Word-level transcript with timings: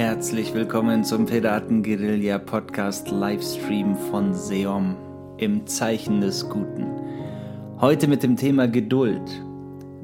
Herzlich 0.00 0.54
willkommen 0.54 1.04
zum 1.04 1.26
Piraten 1.26 1.82
Guerilla 1.82 2.38
Podcast 2.38 3.10
Livestream 3.10 3.94
von 3.94 4.32
Seom 4.32 4.96
im 5.36 5.66
Zeichen 5.66 6.22
des 6.22 6.48
Guten. 6.48 6.86
Heute 7.82 8.08
mit 8.08 8.22
dem 8.22 8.34
Thema 8.34 8.66
Geduld. 8.66 9.20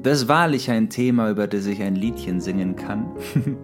Das 0.03 0.19
ist 0.19 0.27
wahrlich 0.27 0.69
ein 0.69 0.91
Thema, 0.91 1.31
über 1.31 1.47
das 1.47 1.65
ich 1.65 1.81
ein 1.81 1.95
Liedchen 1.95 2.41
singen 2.41 2.75
kann. 2.75 3.07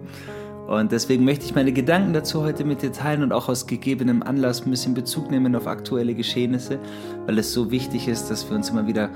und 0.66 0.90
deswegen 0.90 1.24
möchte 1.24 1.44
ich 1.44 1.54
meine 1.54 1.72
Gedanken 1.72 2.14
dazu 2.14 2.42
heute 2.42 2.64
mit 2.64 2.82
dir 2.82 2.90
teilen 2.90 3.22
und 3.22 3.32
auch 3.32 3.48
aus 3.48 3.68
gegebenem 3.68 4.24
Anlass 4.24 4.66
ein 4.66 4.72
bisschen 4.72 4.94
Bezug 4.94 5.30
nehmen 5.30 5.54
auf 5.54 5.68
aktuelle 5.68 6.14
Geschehnisse, 6.14 6.80
weil 7.26 7.38
es 7.38 7.52
so 7.52 7.70
wichtig 7.70 8.08
ist, 8.08 8.28
dass 8.28 8.50
wir 8.50 8.56
uns 8.56 8.70
immer 8.70 8.88
wieder 8.88 9.10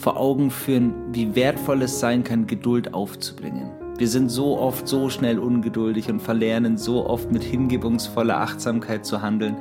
vor 0.00 0.16
Augen 0.16 0.50
führen, 0.50 0.92
wie 1.12 1.36
wertvoll 1.36 1.82
es 1.82 2.00
sein 2.00 2.24
kann, 2.24 2.48
Geduld 2.48 2.94
aufzubringen. 2.94 3.83
Wir 3.96 4.08
sind 4.08 4.28
so 4.28 4.58
oft 4.58 4.88
so 4.88 5.08
schnell 5.08 5.38
ungeduldig 5.38 6.10
und 6.10 6.20
verlernen 6.20 6.76
so 6.76 7.06
oft 7.06 7.30
mit 7.30 7.44
hingebungsvoller 7.44 8.40
Achtsamkeit 8.40 9.06
zu 9.06 9.22
handeln, 9.22 9.56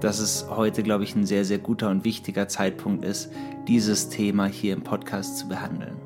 dass 0.00 0.20
es 0.20 0.46
heute, 0.48 0.84
glaube 0.84 1.02
ich, 1.02 1.16
ein 1.16 1.26
sehr, 1.26 1.44
sehr 1.44 1.58
guter 1.58 1.90
und 1.90 2.04
wichtiger 2.04 2.46
Zeitpunkt 2.46 3.04
ist, 3.04 3.32
dieses 3.66 4.10
Thema 4.10 4.46
hier 4.46 4.74
im 4.74 4.82
Podcast 4.82 5.38
zu 5.38 5.48
behandeln. 5.48 5.96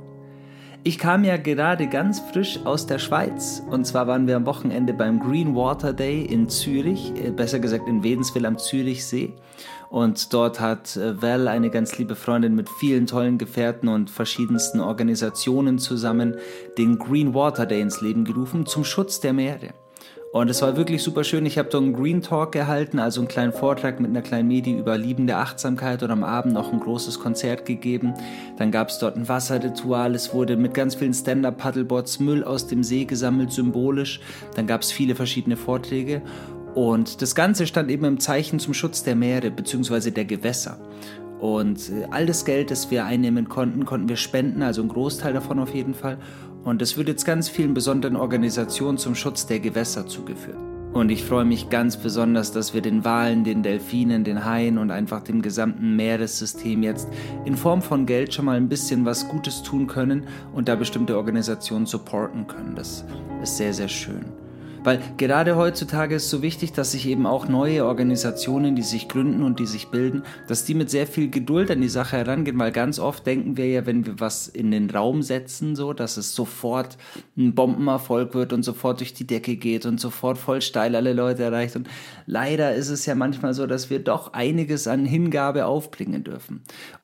Ich 0.83 0.99
kam 0.99 1.25
ja 1.25 1.37
gerade 1.37 1.89
ganz 1.89 2.21
frisch 2.21 2.61
aus 2.65 2.87
der 2.87 2.99
Schweiz 2.99 3.63
und 3.69 3.87
zwar 3.87 4.07
waren 4.07 4.27
wir 4.27 4.37
am 4.37 4.47
Wochenende 4.47 4.95
beim 4.95 5.21
Green 5.21 5.55
Water 5.55 5.93
Day 5.93 6.23
in 6.23 6.49
Zürich, 6.49 7.13
äh, 7.23 7.31
besser 7.31 7.59
gesagt 7.59 7.87
in 7.87 8.03
Wedenswil 8.03 8.47
am 8.47 8.57
Zürichsee. 8.57 9.35
Und 9.91 10.35
dort 10.35 10.61
hat 10.61 10.97
äh, 10.97 11.21
Val, 11.21 11.49
eine 11.49 11.71
ganz 11.71 11.97
liebe 11.99 12.15
Freundin 12.15 12.55
mit 12.55 12.69
vielen 12.69 13.07
tollen 13.07 13.39
Gefährten 13.39 13.89
und 13.89 14.11
verschiedensten 14.11 14.81
Organisationen 14.81 15.79
zusammen, 15.79 16.37
den 16.77 16.99
Green 16.99 17.33
Water 17.35 17.65
Day 17.65 17.81
ins 17.81 18.01
Leben 18.01 18.25
gerufen 18.25 18.67
zum 18.67 18.85
Schutz 18.85 19.21
der 19.21 19.33
Meere. 19.33 19.71
Und 20.31 20.51
es 20.51 20.61
war 20.61 20.77
wirklich 20.77 21.03
super 21.03 21.25
schön. 21.25 21.47
Ich 21.47 21.57
habe 21.57 21.71
dort 21.71 21.85
einen 21.85 21.95
Green 21.95 22.21
Talk 22.21 22.53
gehalten, 22.53 22.99
also 22.99 23.23
einen 23.23 23.29
kleinen 23.29 23.53
Vortrag 23.55 23.99
mit 23.99 24.11
einer 24.11 24.21
kleinen 24.21 24.47
Medi 24.47 24.77
über 24.77 24.99
liebende 24.99 25.37
Achtsamkeit 25.37 26.03
und 26.03 26.11
am 26.11 26.23
Abend 26.23 26.53
noch 26.53 26.71
ein 26.71 26.81
großes 26.81 27.19
Konzert 27.19 27.65
gegeben. 27.65 28.13
Dann 28.59 28.71
gab 28.71 28.91
es 28.91 28.99
dort 28.99 29.17
ein 29.17 29.27
Wasserritual. 29.27 30.15
Es 30.15 30.35
wurde 30.35 30.59
mit 30.59 30.75
ganz 30.75 30.97
vielen 30.97 31.15
Stand-Up-Paddleboards 31.15 32.21
Müll 32.21 32.45
aus 32.45 32.67
dem 32.67 32.83
See 32.85 33.07
gesammelt, 33.07 33.53
symbolisch. 33.53 34.21
Dann 34.55 34.67
gab 34.67 34.83
es 34.83 34.93
viele 34.93 35.15
verschiedene 35.15 35.57
Vorträge. 35.57 36.21
Und 36.79 37.23
das 37.23 37.35
Ganze 37.35 37.67
stand 37.67 37.91
eben 37.91 38.05
im 38.05 38.21
Zeichen 38.21 38.61
zum 38.61 38.73
Schutz 38.73 39.03
der 39.03 39.17
Meere 39.17 39.51
bzw. 39.51 40.13
der 40.13 40.25
Gewässer. 40.25 40.79
Und 41.41 41.91
äh, 41.91 42.07
all 42.13 42.25
das 42.25 42.45
Geld, 42.45 42.71
das 42.71 42.89
wir 42.93 43.05
einnehmen 43.05 43.49
konnten, 43.49 43.85
konnten 43.85 44.09
wir 44.09 44.15
spenden, 44.15 44.63
also 44.63 44.83
ein 44.83 44.89
Großteil 44.89 45.33
davon 45.33 45.59
auf 45.59 45.75
jeden 45.75 45.93
Fall. 45.93 46.19
Und 46.63 46.81
es 46.81 46.97
wird 46.97 47.09
jetzt 47.09 47.25
ganz 47.25 47.49
vielen 47.49 47.75
besonderen 47.75 48.15
Organisationen 48.15 48.97
zum 48.97 49.17
Schutz 49.17 49.45
der 49.45 49.59
Gewässer 49.59 50.07
zugeführt. 50.07 50.57
Und 50.93 51.11
ich 51.11 51.25
freue 51.25 51.45
mich 51.45 51.69
ganz 51.69 51.97
besonders, 51.97 52.53
dass 52.53 52.75
wir 52.75 52.81
den 52.81 53.05
Walen, 53.05 53.43
den 53.43 53.65
Delfinen, 53.65 54.23
den 54.23 54.45
Haien 54.45 54.79
und 54.79 54.93
einfach 54.93 55.25
dem 55.25 55.43
gesamten 55.43 55.97
Meeressystem 55.97 56.85
jetzt 56.85 57.09
in 57.45 57.57
Form 57.57 57.83
von 57.83 58.07
Geld 58.07 58.33
schon 58.33 58.45
mal 58.45 58.57
ein 58.57 58.69
bisschen 58.69 59.05
was 59.05 59.27
Gutes 59.27 59.65
tun 59.65 59.89
können 59.89 60.29
und 60.53 60.69
da 60.69 60.77
bestimmte 60.77 61.17
Organisationen 61.17 61.87
supporten 61.87 62.47
können. 62.47 62.77
Das 62.77 63.05
ist 63.43 63.57
sehr, 63.57 63.75
sehr 63.75 63.89
schön. 63.89 64.27
Weil 64.89 65.01
gerade 65.19 65.57
heutzutage 65.57 66.15
ist 66.15 66.31
so 66.31 66.41
wichtig, 66.41 66.73
dass 66.73 66.93
sich 66.93 67.07
eben 67.07 67.27
auch 67.27 67.47
neue 67.47 67.85
Organisationen, 67.85 68.75
die 68.75 68.81
sich 68.81 69.07
gründen 69.07 69.43
und 69.43 69.59
die 69.59 69.67
sich 69.67 69.89
bilden, 69.89 70.23
dass 70.47 70.65
die 70.65 70.73
mit 70.73 70.89
sehr 70.89 71.07
viel 71.07 71.29
Geduld 71.29 71.71
an 71.71 71.83
die 71.83 71.91
Sache 71.91 72.17
herangehen, 72.17 72.59
weil 72.59 72.73
ganz 72.73 72.99
oft 72.99 73.27
denken 73.27 73.59
wir 73.59 73.67
ja, 73.67 73.85
wenn 73.85 74.07
wir 74.07 74.19
was 74.19 74.49
in 74.49 74.71
den 74.71 74.89
Raum 74.89 75.21
setzen, 75.21 75.77
so, 75.77 75.93
dass 75.93 76.17
es 76.17 76.35
sofort 76.35 76.97
ein 77.37 77.55
Bombenerfolg 77.55 78.33
wird 78.33 78.55
und 78.55 78.63
sofort 78.63 79.01
durch 79.01 79.13
die 79.13 79.27
Decke 79.27 79.57
geht 79.57 79.85
und 79.85 80.01
sofort 80.01 80.39
voll 80.39 80.63
steil 80.63 80.97
alle 80.97 81.13
Leute 81.13 81.43
erreicht. 81.43 81.77
Und 81.77 81.87
leider 82.25 82.75
ist 82.75 82.89
es 82.89 83.05
ja 83.05 83.15
manchmal 83.15 83.53
so, 83.53 83.67
dass 83.67 83.91
wir 83.91 83.99
doch 83.99 84.33
einiges 84.33 84.89
an 84.89 85.05
Hingabe 85.05 85.67
aufbringen 85.67 86.25
dürfen. 86.25 86.63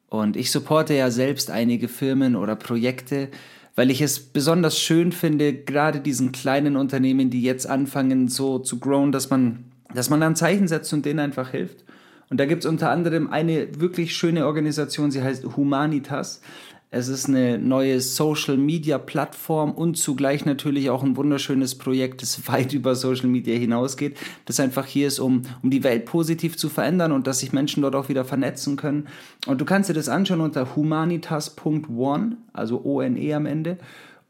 Und 0.09 0.39
ich 0.39 0.51
supporte 0.51 0.95
ja 0.95 1.11
selbst 1.11 1.51
einige 1.51 1.89
Firmen 1.89 2.35
oder 2.35 2.57
Projekte, 2.57 3.29
weil 3.77 3.91
ich 3.91 4.01
es 4.01 4.21
besonders 4.21 4.79
schön 4.79 5.13
finde, 5.13 5.53
gerade 5.53 6.01
diesen 6.01 6.33
kleinen 6.33 6.77
Unternehmen, 6.77 7.31
die 7.31 7.43
jetzt 7.43 7.69
anfangen 7.69 8.29
so 8.29 8.59
zu 8.59 8.79
growen, 8.79 9.13
dass 9.13 9.31
man, 9.31 9.65
dass 9.95 10.11
man 10.11 10.23
ein 10.23 10.37
Zeichen 10.37 10.69
setzt 10.69 10.93
und 10.93 11.05
denen 11.05 11.21
einfach 11.21 11.51
hilft. 11.51 11.85
Und 12.31 12.39
da 12.39 12.47
gibt 12.47 12.65
es 12.65 12.71
unter 12.71 12.91
anderem 12.91 13.31
eine 13.31 13.81
wirklich 13.81 14.17
schöne 14.17 14.47
Organisation, 14.47 15.11
sie 15.11 15.23
heißt 15.23 15.45
Humanitas. 15.57 16.41
Es 16.97 17.09
ist 17.09 17.29
eine 17.29 17.59
neue 17.59 18.01
Social 18.01 18.57
Media 18.57 18.99
Plattform 18.99 19.73
und 19.73 19.99
zugleich 19.99 20.45
natürlich 20.45 20.91
auch 20.91 21.03
ein 21.03 21.17
wunderschönes 21.17 21.75
Projekt, 21.75 22.23
das 22.23 22.47
weit 22.49 22.73
über 22.73 22.95
Social 22.95 23.27
Media 23.27 23.59
hinausgeht, 23.59 24.17
das 24.45 24.61
einfach 24.61 24.87
hier 24.87 25.09
ist, 25.09 25.19
um, 25.19 25.43
um 25.65 25.71
die 25.71 25.83
Welt 25.83 26.05
positiv 26.05 26.57
zu 26.57 26.69
verändern 26.69 27.11
und 27.11 27.27
dass 27.27 27.41
sich 27.41 27.53
Menschen 27.53 27.83
dort 27.83 27.97
auch 27.97 28.09
wieder 28.09 28.25
vernetzen 28.25 28.77
können. 28.77 29.09
Und 29.49 29.61
du 29.61 29.65
kannst 29.65 29.91
dir 29.91 29.95
das 29.95 30.09
anschauen 30.09 30.41
unter 30.41 30.77
humanitas.one, 30.77 32.37
also 32.53 32.81
O-N-E 32.85 33.35
am 33.35 33.47
Ende 33.47 33.79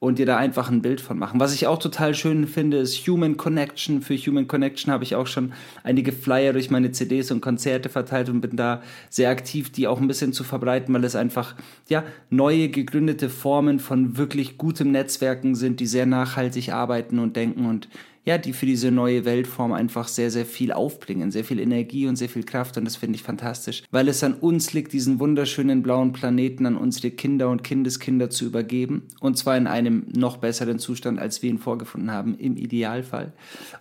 und 0.04 0.18
dir 0.18 0.26
da 0.26 0.36
einfach 0.36 0.70
ein 0.70 0.82
Bild 0.82 1.00
von 1.00 1.18
machen. 1.18 1.40
Was 1.40 1.54
ich 1.54 1.66
auch 1.66 1.78
total 1.78 2.14
schön 2.14 2.46
finde, 2.46 2.76
ist 2.76 2.96
Human 3.08 3.36
Connection. 3.36 4.02
Für 4.02 4.16
Human 4.16 4.46
Connection 4.46 4.92
habe 4.92 5.04
ich 5.04 5.14
auch 5.14 5.26
schon 5.26 5.52
einige 5.82 6.12
Flyer 6.12 6.52
durch 6.52 6.70
meine 6.70 6.92
CDs 6.92 7.30
und 7.30 7.40
Konzerte 7.40 7.88
verteilt 7.88 8.28
und 8.28 8.40
bin 8.40 8.56
da 8.56 8.82
sehr 9.10 9.30
aktiv, 9.30 9.70
die 9.70 9.88
auch 9.88 10.00
ein 10.00 10.08
bisschen 10.08 10.32
zu 10.32 10.44
verbreiten, 10.44 10.94
weil 10.94 11.04
es 11.04 11.16
einfach 11.16 11.54
ja 11.88 12.04
neue 12.30 12.68
gegründete 12.68 13.30
Formen 13.30 13.80
von 13.80 14.16
wirklich 14.16 14.58
gutem 14.58 14.92
Netzwerken 14.92 15.54
sind, 15.54 15.80
die 15.80 15.86
sehr 15.86 16.06
nachhaltig 16.06 16.72
arbeiten 16.72 17.18
und 17.18 17.36
denken 17.36 17.66
und 17.66 17.88
ja, 18.24 18.38
die 18.38 18.52
für 18.52 18.66
diese 18.66 18.90
neue 18.90 19.24
Weltform 19.24 19.72
einfach 19.72 20.08
sehr, 20.08 20.30
sehr 20.30 20.46
viel 20.46 20.72
aufbringen, 20.72 21.30
sehr 21.30 21.44
viel 21.44 21.58
Energie 21.58 22.06
und 22.06 22.16
sehr 22.16 22.28
viel 22.28 22.44
Kraft 22.44 22.78
und 22.78 22.84
das 22.84 22.96
finde 22.96 23.16
ich 23.16 23.22
fantastisch, 23.22 23.82
weil 23.90 24.08
es 24.08 24.24
an 24.24 24.34
uns 24.34 24.72
liegt, 24.72 24.92
diesen 24.92 25.20
wunderschönen 25.20 25.82
blauen 25.82 26.12
Planeten 26.12 26.66
an 26.66 26.76
unsere 26.76 27.10
Kinder 27.10 27.50
und 27.50 27.62
Kindeskinder 27.62 28.30
zu 28.30 28.46
übergeben 28.46 29.02
und 29.20 29.36
zwar 29.36 29.56
in 29.56 29.66
einem 29.66 30.06
noch 30.14 30.38
besseren 30.38 30.78
Zustand, 30.78 31.18
als 31.18 31.42
wir 31.42 31.50
ihn 31.50 31.58
vorgefunden 31.58 32.10
haben, 32.10 32.36
im 32.38 32.56
Idealfall. 32.56 33.32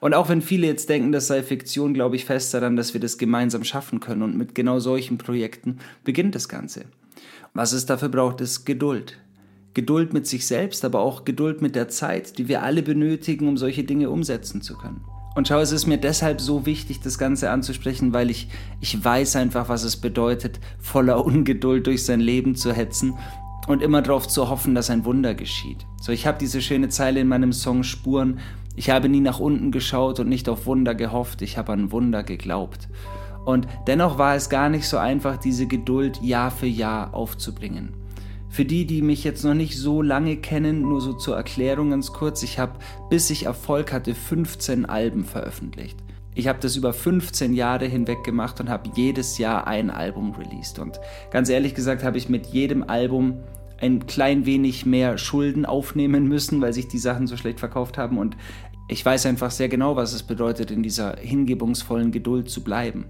Und 0.02 0.14
auch 0.14 0.30
wenn 0.30 0.42
viele 0.42 0.68
jetzt 0.68 0.90
denken, 0.90 1.12
das 1.12 1.28
sei 1.28 1.42
Fiktion, 1.42 1.94
glaube 1.94 2.16
ich 2.18 2.26
fest 2.26 2.54
daran, 2.54 2.76
dass 2.76 2.94
wir 2.94 3.02
das 3.02 3.18
gemeinsam 3.18 3.64
schaffen 3.64 4.00
können 4.00 4.24
und 4.24 4.38
mit 4.38 4.56
genau 4.56 4.80
solchen 4.80 5.18
Projekten 5.18 5.80
beginnt 6.04 6.36
das 6.36 6.50
Ganze. 6.50 6.86
Was 7.54 7.72
es 7.72 7.86
dafür 7.86 8.10
braucht, 8.10 8.42
ist 8.42 8.66
Geduld. 8.66 9.18
Geduld 9.74 10.14
mit 10.14 10.28
sich 10.28 10.46
selbst, 10.46 10.86
aber 10.86 11.00
auch 11.00 11.26
Geduld 11.26 11.62
mit 11.62 11.76
der 11.76 11.88
Zeit, 11.90 12.38
die 12.38 12.48
wir 12.48 12.64
alle 12.64 12.84
benötigen, 12.84 13.48
um 13.48 13.58
solche 13.58 13.84
Dinge 13.84 14.10
umsetzen 14.10 14.62
zu 14.62 14.78
können. 14.78 15.04
Und 15.36 15.48
schau, 15.48 15.60
es 15.60 15.72
ist 15.72 15.88
mir 15.88 15.98
deshalb 15.98 16.40
so 16.40 16.68
wichtig, 16.68 17.00
das 17.00 17.18
Ganze 17.18 17.50
anzusprechen, 17.50 18.14
weil 18.14 18.30
ich, 18.30 18.50
ich 18.82 19.04
weiß 19.04 19.36
einfach, 19.36 19.68
was 19.68 19.84
es 19.84 19.98
bedeutet, 19.98 20.60
voller 20.80 21.26
Ungeduld 21.26 21.88
durch 21.88 22.06
sein 22.06 22.20
Leben 22.20 22.56
zu 22.56 22.72
hetzen 22.72 23.16
und 23.68 23.82
immer 23.82 24.04
darauf 24.04 24.28
zu 24.28 24.50
hoffen, 24.50 24.76
dass 24.76 24.92
ein 24.92 25.06
Wunder 25.06 25.34
geschieht. 25.34 25.88
So, 26.00 26.12
ich 26.12 26.28
habe 26.28 26.38
diese 26.38 26.62
schöne 26.62 26.90
Zeile 26.90 27.22
in 27.22 27.28
meinem 27.28 27.52
Song 27.52 27.84
Spuren. 27.84 28.40
Ich 28.76 28.92
habe 28.92 29.10
nie 29.10 29.22
nach 29.22 29.40
unten 29.40 29.72
geschaut 29.72 30.20
und 30.20 30.30
nicht 30.30 30.50
auf 30.50 30.68
Wunder 30.68 30.94
gehofft, 30.94 31.42
ich 31.42 31.58
habe 31.58 31.74
an 31.74 31.92
Wunder 31.92 32.24
geglaubt. 32.24 32.88
Und 33.46 33.68
dennoch 33.88 34.18
war 34.18 34.36
es 34.36 34.50
gar 34.50 34.70
nicht 34.70 34.88
so 34.88 34.98
einfach, 34.98 35.38
diese 35.38 35.66
Geduld 35.66 36.22
Jahr 36.22 36.52
für 36.52 36.68
Jahr 36.68 37.14
aufzubringen. 37.14 37.94
Für 38.54 38.66
die, 38.66 38.86
die 38.86 39.02
mich 39.02 39.24
jetzt 39.24 39.44
noch 39.44 39.56
nicht 39.56 39.76
so 39.76 40.04
lange 40.04 40.38
kennen, 40.38 40.84
nur 40.84 41.02
so 41.02 41.14
zur 41.14 41.36
Erklärung 41.36 41.90
ganz 41.90 42.14
kurz, 42.14 42.44
ich 42.44 42.60
habe, 42.60 42.74
bis 43.10 43.32
ich 43.32 43.48
Erfolg 43.48 43.92
hatte, 43.92 44.14
15 44.14 44.86
Alben 44.86 45.26
veröffentlicht. 45.26 45.98
Ich 46.36 46.48
habe 46.48 46.60
das 46.60 46.76
über 46.76 46.94
15 46.94 47.56
Jahre 47.56 47.88
hinweg 47.88 48.24
gemacht 48.24 48.60
und 48.60 48.70
habe 48.70 48.92
jedes 48.96 49.40
Jahr 49.40 49.66
ein 49.66 49.90
Album 49.90 50.36
released. 50.36 50.78
Und 50.78 51.00
ganz 51.32 51.50
ehrlich 51.50 51.74
gesagt 51.74 52.04
habe 52.04 52.20
ich 52.20 52.30
mit 52.30 52.46
jedem 52.46 52.84
Album 52.84 53.40
ein 53.82 54.06
klein 54.06 54.46
wenig 54.46 54.86
mehr 54.86 55.18
Schulden 55.18 55.66
aufnehmen 55.66 56.28
müssen, 56.28 56.62
weil 56.62 56.74
sich 56.74 56.88
die 56.88 57.00
Sachen 57.00 57.26
so 57.26 57.38
schlecht 57.38 57.60
verkauft 57.60 57.98
haben. 57.98 58.20
Und 58.20 58.38
ich 58.88 59.04
weiß 59.04 59.26
einfach 59.26 59.50
sehr 59.50 59.68
genau, 59.68 59.96
was 59.96 60.14
es 60.14 60.22
bedeutet, 60.22 60.70
in 60.70 60.84
dieser 60.84 61.16
hingebungsvollen 61.18 62.12
Geduld 62.12 62.52
zu 62.52 62.64
bleiben. 62.64 63.06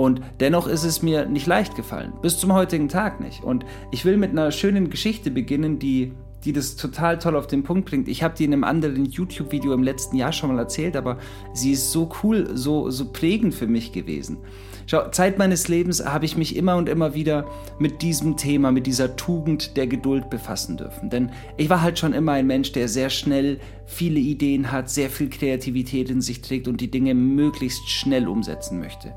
Und 0.00 0.22
dennoch 0.40 0.66
ist 0.66 0.84
es 0.84 1.02
mir 1.02 1.26
nicht 1.26 1.46
leicht 1.46 1.76
gefallen, 1.76 2.14
bis 2.22 2.38
zum 2.38 2.54
heutigen 2.54 2.88
Tag 2.88 3.20
nicht. 3.20 3.44
Und 3.44 3.66
ich 3.90 4.06
will 4.06 4.16
mit 4.16 4.30
einer 4.30 4.50
schönen 4.50 4.88
Geschichte 4.88 5.30
beginnen, 5.30 5.78
die, 5.78 6.12
die 6.42 6.54
das 6.54 6.76
total 6.76 7.18
toll 7.18 7.36
auf 7.36 7.46
den 7.46 7.64
Punkt 7.64 7.84
bringt. 7.84 8.08
Ich 8.08 8.22
habe 8.22 8.34
die 8.34 8.44
in 8.44 8.54
einem 8.54 8.64
anderen 8.64 9.04
YouTube-Video 9.04 9.74
im 9.74 9.82
letzten 9.82 10.16
Jahr 10.16 10.32
schon 10.32 10.54
mal 10.54 10.58
erzählt, 10.58 10.96
aber 10.96 11.18
sie 11.52 11.72
ist 11.72 11.92
so 11.92 12.10
cool, 12.22 12.48
so, 12.54 12.88
so 12.88 13.12
prägend 13.12 13.54
für 13.54 13.66
mich 13.66 13.92
gewesen. 13.92 14.38
Schau, 14.86 15.06
Zeit 15.10 15.36
meines 15.36 15.68
Lebens 15.68 16.02
habe 16.02 16.24
ich 16.24 16.34
mich 16.34 16.56
immer 16.56 16.76
und 16.76 16.88
immer 16.88 17.12
wieder 17.14 17.44
mit 17.78 18.00
diesem 18.00 18.38
Thema, 18.38 18.72
mit 18.72 18.86
dieser 18.86 19.16
Tugend 19.16 19.76
der 19.76 19.86
Geduld 19.86 20.30
befassen 20.30 20.78
dürfen. 20.78 21.10
Denn 21.10 21.30
ich 21.58 21.68
war 21.68 21.82
halt 21.82 21.98
schon 21.98 22.14
immer 22.14 22.32
ein 22.32 22.46
Mensch, 22.46 22.72
der 22.72 22.88
sehr 22.88 23.10
schnell 23.10 23.60
viele 23.84 24.18
Ideen 24.18 24.72
hat, 24.72 24.88
sehr 24.88 25.10
viel 25.10 25.28
Kreativität 25.28 26.08
in 26.08 26.22
sich 26.22 26.40
trägt 26.40 26.68
und 26.68 26.80
die 26.80 26.90
Dinge 26.90 27.14
möglichst 27.14 27.86
schnell 27.90 28.26
umsetzen 28.26 28.78
möchte. 28.78 29.12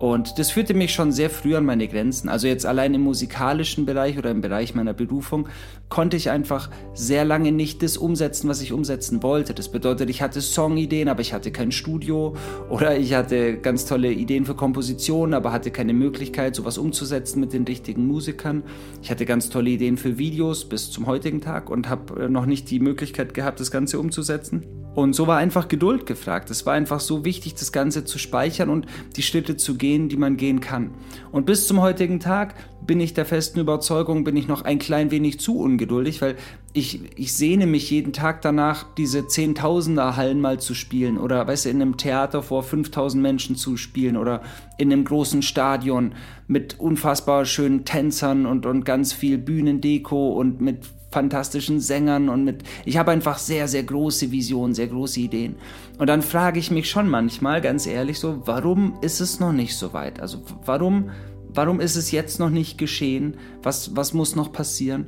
Und 0.00 0.38
das 0.38 0.50
führte 0.50 0.72
mich 0.72 0.94
schon 0.94 1.12
sehr 1.12 1.28
früh 1.28 1.54
an 1.54 1.66
meine 1.66 1.86
Grenzen. 1.86 2.30
Also 2.30 2.46
jetzt 2.46 2.64
allein 2.64 2.94
im 2.94 3.02
musikalischen 3.02 3.84
Bereich 3.84 4.16
oder 4.16 4.30
im 4.30 4.40
Bereich 4.40 4.74
meiner 4.74 4.94
Berufung 4.94 5.46
konnte 5.90 6.16
ich 6.16 6.30
einfach 6.30 6.70
sehr 6.94 7.26
lange 7.26 7.52
nicht 7.52 7.82
das 7.82 7.98
umsetzen, 7.98 8.48
was 8.48 8.62
ich 8.62 8.72
umsetzen 8.72 9.22
wollte. 9.22 9.52
Das 9.52 9.70
bedeutet, 9.70 10.08
ich 10.08 10.22
hatte 10.22 10.40
Songideen, 10.40 11.10
aber 11.10 11.20
ich 11.20 11.34
hatte 11.34 11.52
kein 11.52 11.70
Studio 11.70 12.34
oder 12.70 12.96
ich 12.96 13.12
hatte 13.12 13.58
ganz 13.58 13.84
tolle 13.84 14.10
Ideen 14.10 14.46
für 14.46 14.54
Kompositionen, 14.54 15.34
aber 15.34 15.52
hatte 15.52 15.70
keine 15.70 15.92
Möglichkeit, 15.92 16.56
sowas 16.56 16.78
umzusetzen 16.78 17.38
mit 17.38 17.52
den 17.52 17.64
richtigen 17.64 18.06
Musikern. 18.06 18.62
Ich 19.02 19.10
hatte 19.10 19.26
ganz 19.26 19.50
tolle 19.50 19.68
Ideen 19.68 19.98
für 19.98 20.16
Videos 20.16 20.66
bis 20.66 20.90
zum 20.90 21.04
heutigen 21.08 21.42
Tag 21.42 21.68
und 21.68 21.90
habe 21.90 22.24
äh, 22.24 22.28
noch 22.30 22.46
nicht 22.46 22.70
die 22.70 22.80
Möglichkeit 22.80 23.34
gehabt, 23.34 23.60
das 23.60 23.70
Ganze 23.70 24.00
umzusetzen. 24.00 24.64
Und 24.94 25.14
so 25.14 25.26
war 25.26 25.38
einfach 25.38 25.68
Geduld 25.68 26.04
gefragt. 26.04 26.50
Es 26.50 26.66
war 26.66 26.74
einfach 26.74 27.00
so 27.00 27.24
wichtig, 27.24 27.54
das 27.54 27.70
Ganze 27.70 28.04
zu 28.04 28.18
speichern 28.18 28.68
und 28.68 28.86
die 29.16 29.22
Schritte 29.22 29.56
zu 29.56 29.76
gehen, 29.76 29.89
die 29.98 30.16
man 30.16 30.36
gehen 30.36 30.60
kann. 30.60 30.90
Und 31.32 31.46
bis 31.46 31.66
zum 31.66 31.80
heutigen 31.80 32.20
Tag 32.20 32.54
bin 32.86 33.00
ich 33.00 33.14
der 33.14 33.24
festen 33.24 33.60
Überzeugung, 33.60 34.24
bin 34.24 34.36
ich 34.36 34.48
noch 34.48 34.62
ein 34.62 34.78
klein 34.78 35.10
wenig 35.10 35.40
zu 35.40 35.58
ungeduldig, 35.58 36.22
weil 36.22 36.36
ich, 36.72 37.00
ich 37.16 37.32
sehne 37.32 37.66
mich 37.66 37.90
jeden 37.90 38.12
Tag 38.12 38.42
danach, 38.42 38.86
diese 38.96 39.26
Zehntausender 39.26 40.16
Hallen 40.16 40.40
mal 40.40 40.60
zu 40.60 40.74
spielen 40.74 41.18
oder, 41.18 41.46
weißt 41.46 41.64
du, 41.64 41.70
in 41.70 41.82
einem 41.82 41.96
Theater 41.96 42.42
vor 42.42 42.62
5000 42.62 43.22
Menschen 43.22 43.56
zu 43.56 43.76
spielen 43.76 44.16
oder 44.16 44.42
in 44.78 44.92
einem 44.92 45.04
großen 45.04 45.42
Stadion 45.42 46.12
mit 46.46 46.78
unfassbar 46.78 47.44
schönen 47.44 47.84
Tänzern 47.84 48.46
und, 48.46 48.66
und 48.66 48.84
ganz 48.84 49.12
viel 49.12 49.38
Bühnendeko 49.38 50.32
und 50.32 50.60
mit 50.60 50.86
fantastischen 51.10 51.80
Sängern 51.80 52.28
und 52.28 52.44
mit, 52.44 52.62
ich 52.84 52.96
habe 52.96 53.10
einfach 53.10 53.38
sehr, 53.38 53.66
sehr 53.68 53.82
große 53.82 54.30
Visionen, 54.30 54.74
sehr 54.74 54.86
große 54.86 55.20
Ideen. 55.20 55.56
Und 55.98 56.06
dann 56.06 56.22
frage 56.22 56.58
ich 56.58 56.70
mich 56.70 56.88
schon 56.88 57.08
manchmal, 57.08 57.60
ganz 57.60 57.86
ehrlich, 57.86 58.18
so, 58.18 58.42
warum 58.46 58.94
ist 59.00 59.20
es 59.20 59.40
noch 59.40 59.52
nicht 59.52 59.76
so 59.76 59.92
weit? 59.92 60.20
Also, 60.20 60.38
warum, 60.64 61.10
warum 61.52 61.80
ist 61.80 61.96
es 61.96 62.12
jetzt 62.12 62.38
noch 62.38 62.50
nicht 62.50 62.78
geschehen? 62.78 63.36
Was, 63.62 63.96
was 63.96 64.14
muss 64.14 64.36
noch 64.36 64.52
passieren? 64.52 65.06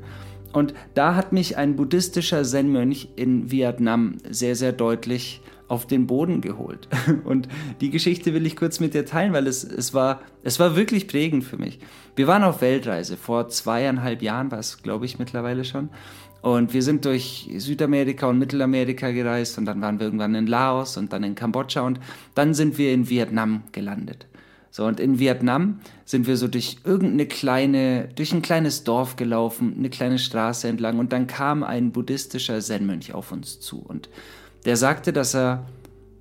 Und 0.52 0.74
da 0.94 1.14
hat 1.14 1.32
mich 1.32 1.56
ein 1.56 1.76
buddhistischer 1.76 2.42
Zen-Mönch 2.42 3.08
in 3.16 3.50
Vietnam 3.50 4.18
sehr, 4.28 4.54
sehr 4.56 4.72
deutlich 4.72 5.40
auf 5.72 5.86
den 5.86 6.06
Boden 6.06 6.42
geholt. 6.42 6.86
Und 7.24 7.48
die 7.80 7.88
Geschichte 7.88 8.34
will 8.34 8.44
ich 8.44 8.56
kurz 8.56 8.78
mit 8.78 8.92
dir 8.92 9.06
teilen, 9.06 9.32
weil 9.32 9.46
es, 9.46 9.64
es, 9.64 9.94
war, 9.94 10.20
es 10.42 10.60
war 10.60 10.76
wirklich 10.76 11.08
prägend 11.08 11.44
für 11.44 11.56
mich. 11.56 11.78
Wir 12.14 12.26
waren 12.26 12.44
auf 12.44 12.60
Weltreise, 12.60 13.16
vor 13.16 13.48
zweieinhalb 13.48 14.20
Jahren 14.20 14.50
war 14.50 14.58
es, 14.58 14.82
glaube 14.82 15.06
ich, 15.06 15.18
mittlerweile 15.18 15.64
schon. 15.64 15.88
Und 16.42 16.74
wir 16.74 16.82
sind 16.82 17.06
durch 17.06 17.48
Südamerika 17.56 18.26
und 18.26 18.38
Mittelamerika 18.38 19.12
gereist 19.12 19.56
und 19.56 19.64
dann 19.64 19.80
waren 19.80 19.98
wir 19.98 20.06
irgendwann 20.06 20.34
in 20.34 20.46
Laos 20.46 20.98
und 20.98 21.10
dann 21.14 21.24
in 21.24 21.36
Kambodscha 21.36 21.80
und 21.80 22.00
dann 22.34 22.52
sind 22.52 22.76
wir 22.76 22.92
in 22.92 23.08
Vietnam 23.08 23.62
gelandet. 23.72 24.26
So, 24.70 24.84
und 24.84 25.00
in 25.00 25.18
Vietnam 25.18 25.80
sind 26.04 26.26
wir 26.26 26.36
so 26.36 26.48
durch 26.48 26.78
irgendeine 26.84 27.26
kleine, 27.26 28.08
durch 28.14 28.32
ein 28.32 28.42
kleines 28.42 28.84
Dorf 28.84 29.16
gelaufen, 29.16 29.74
eine 29.78 29.88
kleine 29.88 30.18
Straße 30.18 30.68
entlang 30.68 30.98
und 30.98 31.12
dann 31.12 31.26
kam 31.26 31.62
ein 31.62 31.92
buddhistischer 31.92 32.60
Zen-Mönch 32.60 33.14
auf 33.14 33.32
uns 33.32 33.60
zu 33.60 33.78
und 33.80 34.10
der 34.64 34.76
sagte, 34.76 35.12
dass 35.12 35.34
er, 35.34 35.66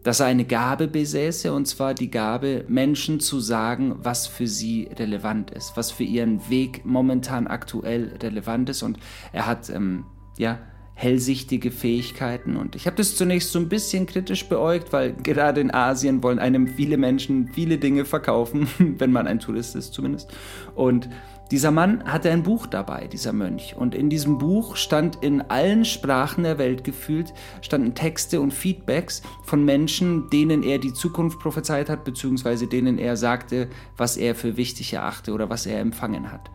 dass 0.03 0.19
er 0.19 0.25
eine 0.27 0.45
Gabe 0.45 0.87
besäße, 0.87 1.53
und 1.53 1.67
zwar 1.67 1.93
die 1.93 2.11
Gabe, 2.11 2.65
Menschen 2.67 3.19
zu 3.19 3.39
sagen, 3.39 3.95
was 4.01 4.27
für 4.27 4.47
sie 4.47 4.89
relevant 4.97 5.51
ist, 5.51 5.77
was 5.77 5.91
für 5.91 6.03
ihren 6.03 6.49
Weg 6.49 6.85
momentan 6.85 7.47
aktuell 7.47 8.17
relevant 8.21 8.69
ist. 8.69 8.83
Und 8.83 8.97
er 9.31 9.45
hat, 9.45 9.69
ähm, 9.69 10.05
ja, 10.37 10.59
hellsichtige 11.01 11.71
Fähigkeiten. 11.71 12.57
Und 12.57 12.75
ich 12.75 12.85
habe 12.85 12.95
das 12.95 13.15
zunächst 13.15 13.51
so 13.51 13.57
ein 13.57 13.69
bisschen 13.69 14.05
kritisch 14.05 14.47
beäugt, 14.47 14.93
weil 14.93 15.13
gerade 15.13 15.59
in 15.59 15.73
Asien 15.73 16.21
wollen 16.21 16.37
einem 16.37 16.67
viele 16.67 16.97
Menschen 16.97 17.47
viele 17.47 17.79
Dinge 17.79 18.05
verkaufen, 18.05 18.67
wenn 18.99 19.11
man 19.11 19.25
ein 19.27 19.39
Tourist 19.39 19.75
ist 19.75 19.93
zumindest. 19.93 20.31
Und 20.75 21.09
dieser 21.51 21.71
Mann 21.71 22.05
hatte 22.05 22.31
ein 22.31 22.43
Buch 22.43 22.65
dabei, 22.65 23.07
dieser 23.07 23.33
Mönch. 23.33 23.75
Und 23.77 23.93
in 23.93 24.09
diesem 24.09 24.37
Buch 24.37 24.77
stand 24.77 25.17
in 25.21 25.41
allen 25.41 25.83
Sprachen 25.83 26.45
der 26.45 26.57
Welt 26.57 26.85
gefühlt, 26.85 27.33
standen 27.61 27.93
Texte 27.93 28.39
und 28.39 28.53
Feedbacks 28.53 29.21
von 29.43 29.65
Menschen, 29.65 30.29
denen 30.29 30.63
er 30.63 30.79
die 30.79 30.93
Zukunft 30.93 31.39
prophezeit 31.39 31.89
hat, 31.89 32.05
beziehungsweise 32.05 32.67
denen 32.67 32.97
er 32.97 33.17
sagte, 33.17 33.67
was 33.97 34.15
er 34.15 34.33
für 34.33 34.55
wichtig 34.55 34.93
erachte 34.93 35.33
oder 35.33 35.49
was 35.49 35.65
er 35.65 35.81
empfangen 35.81 36.31
hat. 36.31 36.49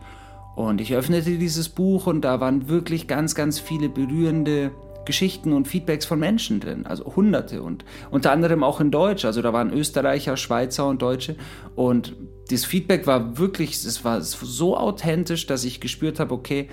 Und 0.55 0.81
ich 0.81 0.95
öffnete 0.95 1.37
dieses 1.37 1.69
Buch 1.69 2.07
und 2.07 2.21
da 2.21 2.39
waren 2.39 2.67
wirklich 2.67 3.07
ganz, 3.07 3.35
ganz 3.35 3.59
viele 3.59 3.89
berührende 3.89 4.71
Geschichten 5.07 5.53
und 5.53 5.67
Feedbacks 5.67 6.05
von 6.05 6.19
Menschen 6.19 6.59
drin, 6.59 6.85
also 6.85 7.15
hunderte 7.15 7.63
und 7.63 7.83
unter 8.11 8.31
anderem 8.31 8.63
auch 8.63 8.79
in 8.79 8.91
Deutsch, 8.91 9.25
also 9.25 9.41
da 9.41 9.51
waren 9.53 9.73
Österreicher, 9.73 10.37
Schweizer 10.37 10.87
und 10.87 11.01
Deutsche 11.01 11.35
und 11.75 12.15
das 12.49 12.65
Feedback 12.65 13.07
war 13.07 13.39
wirklich, 13.39 13.71
es 13.71 14.05
war 14.05 14.21
so 14.21 14.77
authentisch, 14.77 15.47
dass 15.47 15.63
ich 15.63 15.81
gespürt 15.81 16.19
habe, 16.19 16.33
okay, 16.33 16.69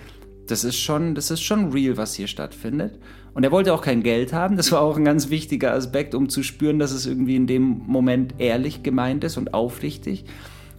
das 0.46 0.64
ist 0.64 0.76
schon, 0.76 1.14
das 1.14 1.31
ist 1.31 1.42
schon 1.42 1.72
real, 1.72 1.96
was 1.96 2.14
hier 2.14 2.26
stattfindet. 2.26 2.98
Und 3.32 3.44
er 3.44 3.50
wollte 3.50 3.72
auch 3.72 3.82
kein 3.82 4.02
Geld 4.02 4.32
haben. 4.32 4.56
Das 4.56 4.70
war 4.72 4.82
auch 4.82 4.96
ein 4.96 5.04
ganz 5.04 5.31
wichtiger 5.31 5.72
Aspekt, 5.72 6.14
um 6.14 6.28
zu 6.28 6.42
spüren, 6.42 6.78
dass 6.78 6.92
es 6.92 7.06
irgendwie 7.06 7.34
in 7.34 7.46
dem 7.46 7.82
Moment 7.86 8.34
ehrlich 8.38 8.82
gemeint 8.82 9.25
ist 9.25 9.36
und 9.36 9.54
aufrichtig. 9.54 10.26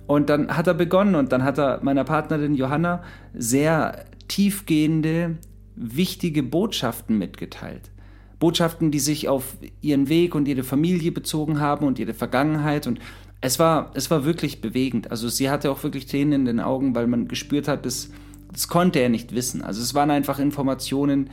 Und 0.07 0.29
dann 0.29 0.55
hat 0.55 0.67
er 0.67 0.75
begonnen 0.75 1.15
und 1.15 1.31
dann 1.31 1.43
hat 1.43 1.57
er 1.57 1.83
meiner 1.83 2.03
Partnerin 2.03 2.53
Johanna 2.53 3.03
sehr 3.33 4.05
tiefgehende 4.27 5.37
wichtige 5.75 6.43
Botschaften 6.43 7.17
mitgeteilt. 7.17 7.91
Botschaften, 8.39 8.91
die 8.91 8.99
sich 8.99 9.27
auf 9.27 9.57
ihren 9.81 10.09
Weg 10.09 10.35
und 10.35 10.47
ihre 10.47 10.63
Familie 10.63 11.11
bezogen 11.11 11.59
haben 11.59 11.85
und 11.85 11.99
ihre 11.99 12.13
Vergangenheit. 12.13 12.85
Und 12.87 12.99
es 13.41 13.59
war, 13.59 13.91
es 13.93 14.11
war 14.11 14.25
wirklich 14.25 14.61
bewegend. 14.61 15.11
Also 15.11 15.29
sie 15.29 15.49
hatte 15.49 15.71
auch 15.71 15.83
wirklich 15.83 16.05
Tränen 16.05 16.41
in 16.41 16.45
den 16.45 16.59
Augen, 16.59 16.95
weil 16.95 17.07
man 17.07 17.27
gespürt 17.27 17.67
hat, 17.67 17.85
das, 17.85 18.09
das 18.51 18.67
konnte 18.67 18.99
er 18.99 19.09
nicht 19.09 19.33
wissen. 19.33 19.61
Also 19.61 19.81
es 19.81 19.93
waren 19.93 20.11
einfach 20.11 20.39
Informationen, 20.39 21.29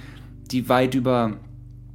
die 0.51 0.69
weit 0.69 0.95
über, 0.95 1.39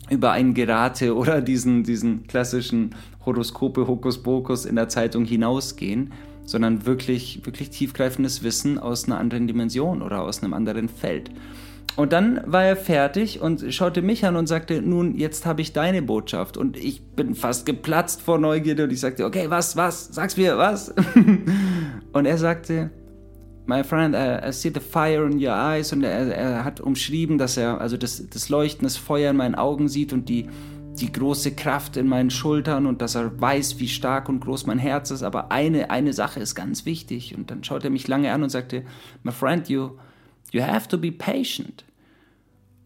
über 0.10 0.32
ein 0.32 0.54
Gerate 0.54 1.16
oder 1.18 1.42
diesen, 1.42 1.84
diesen 1.84 2.28
klassischen 2.28 2.96
Horoskope, 3.26 3.88
Hokuspokus 3.88 4.66
in 4.66 4.76
der 4.76 4.90
Zeitung 4.90 5.26
hinausgehen, 5.26 6.12
sondern 6.46 6.86
wirklich, 6.86 7.42
wirklich 7.46 7.70
tiefgreifendes 7.70 8.42
Wissen 8.42 8.78
aus 8.78 9.06
einer 9.06 9.20
anderen 9.20 9.48
Dimension 9.48 10.02
oder 10.02 10.22
aus 10.22 10.42
einem 10.42 10.54
anderen 10.54 10.88
Feld. 10.88 11.30
Und 11.98 12.14
dann 12.14 12.42
war 12.46 12.64
er 12.64 12.76
fertig 12.76 13.42
und 13.42 13.74
schaute 13.74 14.04
mich 14.04 14.24
an 14.24 14.36
und 14.36 14.46
sagte, 14.46 14.84
nun, 14.84 15.18
jetzt 15.18 15.48
habe 15.48 15.62
ich 15.62 15.74
deine 15.74 16.04
Botschaft. 16.04 16.56
Und 16.56 16.78
ich 16.78 17.02
bin 17.02 17.34
fast 17.34 17.66
geplatzt 17.66 18.22
vor 18.22 18.38
Neugierde 18.38 18.84
und 18.84 18.94
ich 18.94 19.00
sagte, 19.00 19.26
okay, 19.26 19.50
was, 19.50 19.76
was, 19.76 20.08
sag's 20.12 20.38
mir, 20.38 20.60
was? 20.60 20.94
und 22.14 22.26
er 22.28 22.38
sagte, 22.38 22.92
my 23.66 23.84
friend, 23.84 24.14
I, 24.14 24.48
I 24.48 24.52
see 24.52 24.70
the 24.72 24.80
fire 24.80 25.26
in 25.26 25.44
your 25.44 25.56
eyes. 25.56 25.92
Und 25.92 26.04
er, 26.04 26.36
er 26.36 26.64
hat 26.64 26.80
umschrieben, 26.80 27.40
dass 27.40 27.58
er 27.58 27.82
also 27.82 27.98
das, 27.98 28.30
das 28.30 28.48
Leuchten, 28.50 28.86
das 28.86 28.96
Feuer 28.96 29.32
in 29.32 29.38
meinen 29.38 29.56
Augen 29.56 29.88
sieht 29.90 30.14
und 30.14 30.30
die, 30.30 30.48
die 31.00 31.12
große 31.12 31.56
Kraft 31.56 31.98
in 31.98 32.08
meinen 32.08 32.30
Schultern 32.30 32.86
und 32.86 33.02
dass 33.02 33.16
er 33.16 33.42
weiß, 33.42 33.80
wie 33.80 33.88
stark 33.88 34.30
und 34.30 34.42
groß 34.42 34.68
mein 34.68 34.78
Herz 34.78 35.10
ist. 35.10 35.24
Aber 35.24 35.52
eine, 35.52 35.90
eine 35.90 36.14
Sache 36.14 36.42
ist 36.42 36.54
ganz 36.54 36.86
wichtig. 36.86 37.36
Und 37.36 37.50
dann 37.50 37.64
schaute 37.64 37.88
er 37.88 37.92
mich 37.92 38.08
lange 38.08 38.32
an 38.32 38.44
und 38.44 38.52
sagte, 38.52 38.84
my 39.24 39.32
friend, 39.32 39.68
you, 39.68 39.94
you 40.52 40.62
have 40.62 40.88
to 40.88 41.00
be 41.00 41.12
patient. 41.12 41.87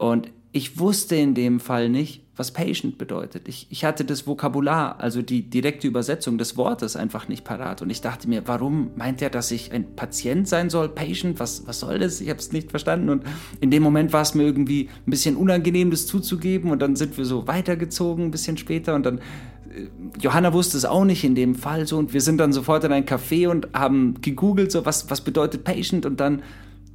Und 0.02 0.32
ich 0.50 0.80
wusste 0.80 1.14
in 1.14 1.32
dem 1.34 1.60
Fall 1.60 1.88
nicht, 1.88 2.24
was 2.34 2.50
patient 2.50 2.98
bedeutet. 2.98 3.46
Ich, 3.46 3.68
ich 3.70 3.84
hatte 3.84 4.04
das 4.04 4.26
Vokabular, 4.26 4.98
also 4.98 5.22
die 5.22 5.48
direkte 5.48 5.86
Übersetzung 5.86 6.38
des 6.38 6.56
Wortes 6.56 6.96
einfach 6.96 7.28
nicht 7.28 7.44
parat. 7.44 7.82
Und 7.82 7.90
ich 7.90 8.00
dachte 8.00 8.28
mir, 8.28 8.42
warum 8.46 8.90
meint 8.96 9.22
er, 9.22 9.30
dass 9.30 9.52
ich 9.52 9.70
ein 9.70 9.94
Patient 9.94 10.48
sein 10.48 10.70
soll? 10.70 10.88
Patient, 10.88 11.38
was, 11.38 11.68
was 11.68 11.78
soll 11.78 12.00
das? 12.00 12.20
Ich 12.20 12.30
habe 12.30 12.40
es 12.40 12.50
nicht 12.50 12.70
verstanden. 12.70 13.10
Und 13.10 13.22
in 13.60 13.70
dem 13.70 13.84
Moment 13.84 14.12
war 14.12 14.22
es 14.22 14.34
mir 14.34 14.42
irgendwie 14.42 14.88
ein 15.06 15.10
bisschen 15.10 15.36
unangenehm, 15.36 15.92
das 15.92 16.06
zuzugeben. 16.08 16.72
Und 16.72 16.82
dann 16.82 16.96
sind 16.96 17.16
wir 17.16 17.24
so 17.24 17.46
weitergezogen, 17.46 18.24
ein 18.24 18.30
bisschen 18.32 18.56
später. 18.56 18.96
Und 18.96 19.06
dann, 19.06 19.18
äh, 19.18 19.86
Johanna 20.20 20.52
wusste 20.52 20.76
es 20.76 20.84
auch 20.84 21.04
nicht 21.04 21.22
in 21.22 21.36
dem 21.36 21.54
Fall 21.54 21.86
so. 21.86 21.96
Und 21.96 22.12
wir 22.12 22.20
sind 22.20 22.38
dann 22.38 22.52
sofort 22.52 22.82
in 22.82 22.90
ein 22.90 23.06
Café 23.06 23.48
und 23.48 23.68
haben 23.72 24.20
gegoogelt, 24.20 24.72
so 24.72 24.84
was, 24.84 25.08
was 25.10 25.20
bedeutet 25.20 25.62
patient. 25.62 26.06
Und 26.06 26.18
dann, 26.18 26.42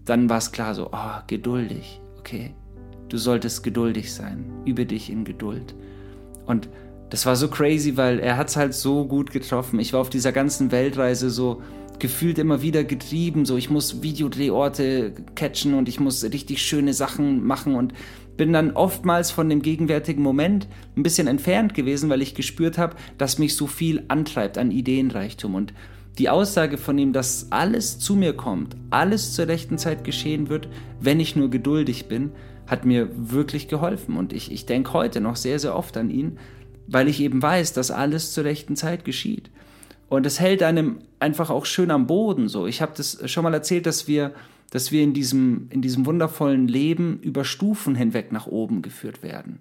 dann 0.04 0.30
war 0.30 0.40
es 0.40 0.52
klar, 0.52 0.76
so, 0.76 0.90
oh, 0.92 1.22
geduldig. 1.28 2.02
Okay, 2.20 2.54
Du 3.10 3.18
solltest 3.18 3.64
geduldig 3.64 4.14
sein. 4.14 4.46
Übe 4.66 4.86
dich 4.86 5.10
in 5.10 5.24
Geduld. 5.24 5.76
Und 6.46 6.70
das 7.10 7.26
war 7.26 7.36
so 7.36 7.48
crazy, 7.48 7.96
weil 7.96 8.20
er 8.20 8.38
hat 8.38 8.50
es 8.50 8.58
halt 8.58 8.74
so 8.74 9.06
gut 9.06 9.32
getroffen. 9.32 9.80
Ich 9.80 9.94
war 9.94 10.02
auf 10.02 10.10
dieser 10.10 10.32
ganzen 10.32 10.72
Weltreise 10.72 11.30
so 11.30 11.62
gefühlt 12.00 12.38
immer 12.38 12.62
wieder 12.62 12.84
getrieben. 12.84 13.46
So, 13.46 13.58
ich 13.58 13.70
muss 13.70 14.02
Videodrehorte 14.02 15.14
catchen 15.36 15.74
und 15.74 15.88
ich 15.90 16.00
muss 16.00 16.24
richtig 16.24 16.62
schöne 16.62 16.94
Sachen 16.94 17.46
machen 17.46 17.76
und 17.76 17.94
bin 18.36 18.54
dann 18.54 18.72
oftmals 18.72 19.32
von 19.32 19.50
dem 19.50 19.62
gegenwärtigen 19.62 20.22
Moment 20.22 20.68
ein 20.96 21.04
bisschen 21.04 21.28
entfernt 21.28 21.74
gewesen, 21.74 22.10
weil 22.10 22.22
ich 22.22 22.36
gespürt 22.36 22.78
habe, 22.78 22.96
dass 23.18 23.40
mich 23.40 23.56
so 23.56 23.68
viel 23.68 24.04
antreibt 24.10 24.58
an 24.58 24.70
Ideenreichtum. 24.70 25.56
Und 25.56 25.74
die 26.20 26.30
Aussage 26.30 26.78
von 26.78 26.98
ihm, 26.98 27.14
dass 27.14 27.52
alles 27.52 28.00
zu 28.00 28.16
mir 28.16 28.34
kommt, 28.34 28.76
alles 28.90 29.34
zur 29.34 29.48
rechten 29.48 29.78
Zeit 29.78 30.04
geschehen 30.04 30.50
wird, 30.50 30.68
wenn 31.00 31.20
ich 31.20 31.36
nur 31.36 31.50
geduldig 31.50 32.08
bin, 32.08 32.32
hat 32.68 32.86
mir 32.86 33.10
wirklich 33.14 33.68
geholfen. 33.68 34.16
Und 34.18 34.34
ich, 34.34 34.52
ich 34.52 34.66
denke 34.66 34.94
heute 34.94 35.22
noch 35.22 35.36
sehr, 35.36 35.58
sehr 35.58 35.76
oft 35.76 35.98
an 35.98 36.10
ihn, 36.10 36.38
weil 36.88 37.08
ich 37.08 37.20
eben 37.22 37.42
weiß, 37.42 37.74
dass 37.74 37.92
alles 37.92 38.34
zur 38.34 38.44
rechten 38.44 38.76
Zeit 38.76 39.06
geschieht. 39.06 39.50
Und 40.10 40.26
es 40.26 40.40
hält 40.40 40.64
einem 40.64 41.00
einfach 41.20 41.50
auch 41.50 41.66
schön 41.66 41.92
am 41.92 42.08
Boden 42.08 42.48
so. 42.48 42.68
Ich 42.68 42.82
habe 42.82 42.94
das 42.96 43.30
schon 43.30 43.44
mal 43.44 43.54
erzählt, 43.54 43.86
dass 43.86 44.08
wir, 44.08 44.34
dass 44.70 44.92
wir 44.92 45.04
in 45.04 45.14
diesem, 45.14 45.68
in 45.70 45.82
diesem 45.82 46.06
wundervollen 46.06 46.68
Leben 46.68 47.20
über 47.22 47.44
Stufen 47.44 47.96
hinweg 47.96 48.32
nach 48.32 48.48
oben 48.48 48.82
geführt 48.82 49.24
werden. 49.24 49.60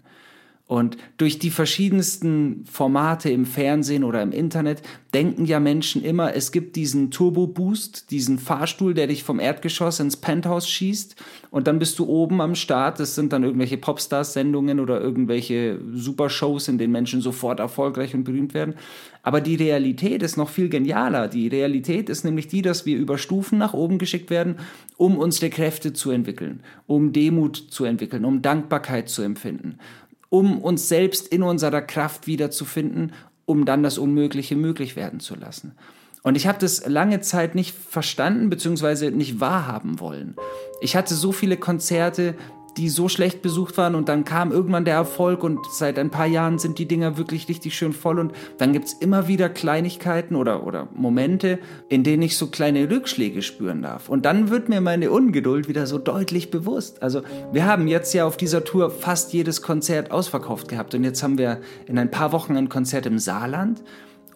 Und 0.68 0.96
durch 1.16 1.38
die 1.38 1.50
verschiedensten 1.50 2.64
Formate 2.68 3.30
im 3.30 3.46
Fernsehen 3.46 4.02
oder 4.02 4.20
im 4.20 4.32
Internet 4.32 4.82
denken 5.14 5.44
ja 5.44 5.60
Menschen 5.60 6.02
immer, 6.02 6.34
es 6.34 6.50
gibt 6.50 6.74
diesen 6.74 7.12
Turbo-Boost, 7.12 8.10
diesen 8.10 8.40
Fahrstuhl, 8.40 8.92
der 8.92 9.06
dich 9.06 9.22
vom 9.22 9.38
Erdgeschoss 9.38 10.00
ins 10.00 10.16
Penthouse 10.16 10.68
schießt 10.68 11.14
und 11.52 11.68
dann 11.68 11.78
bist 11.78 12.00
du 12.00 12.06
oben 12.08 12.40
am 12.40 12.56
Start. 12.56 12.98
Das 12.98 13.14
sind 13.14 13.32
dann 13.32 13.44
irgendwelche 13.44 13.76
Popstars-Sendungen 13.76 14.80
oder 14.80 15.00
irgendwelche 15.00 15.78
Supershows, 15.94 16.66
in 16.66 16.78
denen 16.78 16.92
Menschen 16.92 17.20
sofort 17.20 17.60
erfolgreich 17.60 18.12
und 18.14 18.24
berühmt 18.24 18.52
werden. 18.52 18.74
Aber 19.22 19.40
die 19.40 19.54
Realität 19.54 20.22
ist 20.22 20.36
noch 20.36 20.48
viel 20.48 20.68
genialer. 20.68 21.28
Die 21.28 21.46
Realität 21.46 22.08
ist 22.08 22.24
nämlich 22.24 22.48
die, 22.48 22.62
dass 22.62 22.86
wir 22.86 22.96
über 22.96 23.18
Stufen 23.18 23.58
nach 23.58 23.72
oben 23.72 23.98
geschickt 23.98 24.30
werden, 24.30 24.56
um 24.96 25.16
unsere 25.16 25.48
Kräfte 25.50 25.92
zu 25.92 26.10
entwickeln, 26.10 26.60
um 26.88 27.12
Demut 27.12 27.56
zu 27.56 27.84
entwickeln, 27.84 28.24
um 28.24 28.42
Dankbarkeit 28.42 29.08
zu 29.08 29.22
empfinden 29.22 29.78
um 30.28 30.60
uns 30.60 30.88
selbst 30.88 31.28
in 31.28 31.42
unserer 31.42 31.82
Kraft 31.82 32.26
wiederzufinden, 32.26 33.12
um 33.44 33.64
dann 33.64 33.82
das 33.82 33.98
Unmögliche 33.98 34.56
möglich 34.56 34.96
werden 34.96 35.20
zu 35.20 35.34
lassen. 35.34 35.74
Und 36.22 36.36
ich 36.36 36.48
habe 36.48 36.58
das 36.58 36.84
lange 36.88 37.20
Zeit 37.20 37.54
nicht 37.54 37.72
verstanden 37.72 38.50
bzw. 38.50 39.12
nicht 39.12 39.38
wahrhaben 39.38 40.00
wollen. 40.00 40.34
Ich 40.80 40.96
hatte 40.96 41.14
so 41.14 41.30
viele 41.30 41.56
Konzerte, 41.56 42.34
die 42.76 42.88
so 42.88 43.08
schlecht 43.08 43.42
besucht 43.42 43.78
waren 43.78 43.94
und 43.94 44.08
dann 44.08 44.24
kam 44.24 44.52
irgendwann 44.52 44.84
der 44.84 44.94
Erfolg 44.94 45.42
und 45.42 45.60
seit 45.70 45.98
ein 45.98 46.10
paar 46.10 46.26
Jahren 46.26 46.58
sind 46.58 46.78
die 46.78 46.86
Dinger 46.86 47.16
wirklich 47.16 47.48
richtig 47.48 47.76
schön 47.76 47.92
voll 47.92 48.18
und 48.18 48.32
dann 48.58 48.72
gibt's 48.72 48.92
immer 48.92 49.28
wieder 49.28 49.48
Kleinigkeiten 49.48 50.36
oder, 50.36 50.66
oder 50.66 50.88
Momente, 50.94 51.58
in 51.88 52.04
denen 52.04 52.22
ich 52.22 52.36
so 52.36 52.48
kleine 52.48 52.90
Rückschläge 52.90 53.42
spüren 53.42 53.82
darf. 53.82 54.08
Und 54.08 54.26
dann 54.26 54.50
wird 54.50 54.68
mir 54.68 54.80
meine 54.80 55.10
Ungeduld 55.10 55.68
wieder 55.68 55.86
so 55.86 55.98
deutlich 55.98 56.50
bewusst. 56.50 57.02
Also 57.02 57.22
wir 57.52 57.64
haben 57.64 57.88
jetzt 57.88 58.12
ja 58.12 58.26
auf 58.26 58.36
dieser 58.36 58.64
Tour 58.64 58.90
fast 58.90 59.32
jedes 59.32 59.62
Konzert 59.62 60.10
ausverkauft 60.10 60.68
gehabt 60.68 60.94
und 60.94 61.04
jetzt 61.04 61.22
haben 61.22 61.38
wir 61.38 61.60
in 61.86 61.98
ein 61.98 62.10
paar 62.10 62.32
Wochen 62.32 62.56
ein 62.56 62.68
Konzert 62.68 63.06
im 63.06 63.18
Saarland 63.18 63.82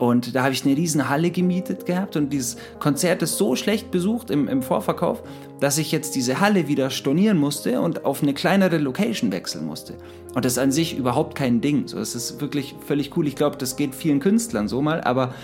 und 0.01 0.35
da 0.35 0.45
habe 0.45 0.55
ich 0.55 0.65
eine 0.65 0.75
riesen 0.75 1.11
Halle 1.11 1.31
gemietet 1.31 1.85
gehabt 1.85 2.17
und 2.17 2.33
dieses 2.33 2.57
Konzert 2.79 3.21
ist 3.21 3.37
so 3.37 3.55
schlecht 3.55 3.91
besucht 3.91 4.31
im, 4.31 4.49
im 4.49 4.63
Vorverkauf, 4.63 5.23
dass 5.61 5.77
ich 5.77 5.93
jetzt 5.93 6.15
diese 6.15 6.41
Halle 6.41 6.69
wieder 6.69 6.89
stornieren 6.89 7.37
musste 7.37 7.83
und 7.83 8.07
auf 8.07 8.23
eine 8.23 8.33
kleinere 8.33 8.79
Location 8.79 9.31
wechseln 9.31 9.67
musste. 9.67 9.93
Und 10.35 10.47
das 10.47 10.53
ist 10.53 10.59
an 10.59 10.73
sich 10.73 10.97
überhaupt 10.97 11.35
kein 11.35 11.61
Ding. 11.61 11.87
So, 11.87 11.99
es 11.99 12.15
ist 12.15 12.41
wirklich 12.41 12.75
völlig 12.87 13.15
cool. 13.15 13.27
Ich 13.27 13.37
glaube, 13.37 13.59
das 13.59 13.77
geht 13.77 13.95
vielen 13.95 14.21
Künstlern 14.21 14.69
so 14.69 14.81
mal, 14.81 15.03
aber 15.03 15.35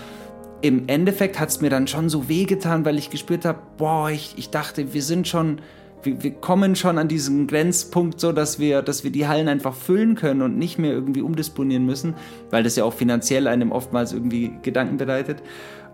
im 0.61 0.87
Endeffekt 0.87 1.39
hat 1.39 1.49
es 1.49 1.61
mir 1.61 1.69
dann 1.69 1.85
schon 1.85 2.09
so 2.09 2.27
wehgetan, 2.27 2.83
weil 2.83 2.97
ich 2.97 3.11
gespürt 3.11 3.45
habe, 3.45 3.59
boah, 3.77 4.09
ich, 4.09 4.33
ich 4.37 4.49
dachte, 4.49 4.91
wir 4.91 5.03
sind 5.03 5.27
schon 5.27 5.61
wir, 6.07 6.23
wir 6.23 6.31
kommen 6.31 6.75
schon 6.75 6.97
an 6.97 7.07
diesen 7.07 7.47
Grenzpunkt 7.47 8.19
so, 8.19 8.31
dass 8.31 8.59
wir, 8.59 8.81
dass 8.81 9.03
wir 9.03 9.11
die 9.11 9.27
Hallen 9.27 9.47
einfach 9.49 9.75
füllen 9.75 10.15
können 10.15 10.41
und 10.41 10.57
nicht 10.57 10.79
mehr 10.79 10.91
irgendwie 10.91 11.21
umdisponieren 11.21 11.85
müssen, 11.85 12.15
weil 12.49 12.63
das 12.63 12.75
ja 12.75 12.85
auch 12.85 12.93
finanziell 12.93 13.47
einem 13.47 13.71
oftmals 13.71 14.13
irgendwie 14.13 14.53
Gedanken 14.63 14.97
bereitet. 14.97 15.43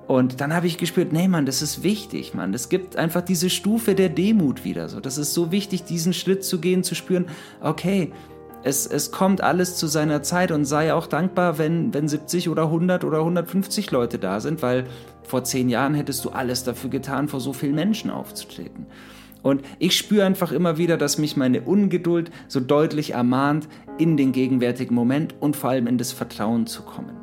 Und 0.07 0.41
dann 0.41 0.53
habe 0.53 0.67
ich 0.67 0.77
gespürt, 0.77 1.13
nee, 1.13 1.27
Mann, 1.27 1.45
das 1.45 1.61
ist 1.61 1.81
wichtig, 1.81 2.33
Mann. 2.33 2.53
Es 2.53 2.69
gibt 2.69 2.97
einfach 2.97 3.21
diese 3.21 3.49
Stufe 3.49 3.95
der 3.95 4.09
Demut 4.09 4.65
wieder 4.65 4.89
so. 4.89 4.99
Das 4.99 5.17
ist 5.17 5.33
so 5.33 5.51
wichtig, 5.51 5.85
diesen 5.85 6.13
Schritt 6.13 6.43
zu 6.43 6.59
gehen, 6.59 6.83
zu 6.83 6.93
spüren, 6.93 7.25
okay, 7.61 8.11
es, 8.65 8.85
es 8.85 9.11
kommt 9.11 9.41
alles 9.41 9.75
zu 9.75 9.87
seiner 9.87 10.21
Zeit 10.21 10.51
und 10.51 10.65
sei 10.65 10.93
auch 10.93 11.07
dankbar, 11.07 11.57
wenn, 11.57 11.93
wenn 11.93 12.07
70 12.07 12.49
oder 12.49 12.63
100 12.63 13.03
oder 13.03 13.19
150 13.19 13.91
Leute 13.91 14.19
da 14.19 14.39
sind, 14.39 14.61
weil 14.61 14.85
vor 15.23 15.43
zehn 15.43 15.69
Jahren 15.69 15.95
hättest 15.95 16.23
du 16.23 16.29
alles 16.29 16.63
dafür 16.63 16.89
getan, 16.89 17.27
vor 17.27 17.39
so 17.39 17.53
vielen 17.53 17.75
Menschen 17.75 18.09
aufzutreten. 18.09 18.85
Und 19.43 19.61
ich 19.77 19.95
spüre 19.95 20.25
einfach 20.25 20.51
immer 20.51 20.77
wieder, 20.77 20.97
dass 20.97 21.19
mich 21.19 21.37
meine 21.37 21.61
Ungeduld 21.61 22.31
so 22.47 22.59
deutlich 22.59 23.11
ermahnt, 23.11 23.67
in 23.99 24.17
den 24.17 24.31
gegenwärtigen 24.31 24.95
Moment 24.95 25.35
und 25.39 25.55
vor 25.55 25.69
allem 25.69 25.85
in 25.85 25.99
das 25.99 26.11
Vertrauen 26.13 26.65
zu 26.65 26.81
kommen. 26.81 27.15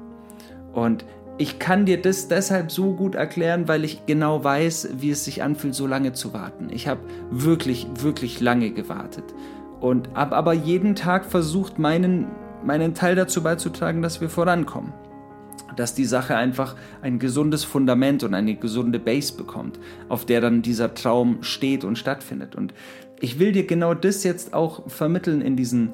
Und 0.72 1.04
ich 1.38 1.58
kann 1.58 1.86
dir 1.86 2.00
das 2.00 2.28
deshalb 2.28 2.70
so 2.70 2.94
gut 2.94 3.14
erklären, 3.14 3.66
weil 3.66 3.84
ich 3.84 4.04
genau 4.04 4.44
weiß, 4.44 4.90
wie 4.98 5.10
es 5.10 5.24
sich 5.24 5.42
anfühlt, 5.42 5.74
so 5.74 5.86
lange 5.86 6.12
zu 6.12 6.34
warten. 6.34 6.68
Ich 6.70 6.86
habe 6.86 7.00
wirklich, 7.30 7.86
wirklich 7.94 8.40
lange 8.40 8.70
gewartet 8.70 9.24
und 9.80 10.10
habe 10.14 10.36
aber 10.36 10.52
jeden 10.52 10.94
Tag 10.94 11.24
versucht, 11.24 11.78
meinen, 11.78 12.26
meinen 12.62 12.94
Teil 12.94 13.16
dazu 13.16 13.42
beizutragen, 13.42 14.02
dass 14.02 14.20
wir 14.20 14.28
vorankommen 14.28 14.92
dass 15.76 15.94
die 15.94 16.04
Sache 16.04 16.36
einfach 16.36 16.76
ein 17.02 17.18
gesundes 17.18 17.64
Fundament 17.64 18.22
und 18.22 18.34
eine 18.34 18.54
gesunde 18.54 18.98
Base 18.98 19.34
bekommt, 19.34 19.78
auf 20.08 20.24
der 20.24 20.40
dann 20.40 20.62
dieser 20.62 20.94
Traum 20.94 21.42
steht 21.42 21.84
und 21.84 21.96
stattfindet. 21.96 22.56
Und 22.56 22.74
ich 23.20 23.38
will 23.38 23.52
dir 23.52 23.66
genau 23.66 23.94
das 23.94 24.24
jetzt 24.24 24.54
auch 24.54 24.88
vermitteln 24.90 25.40
in 25.40 25.56
diesen, 25.56 25.90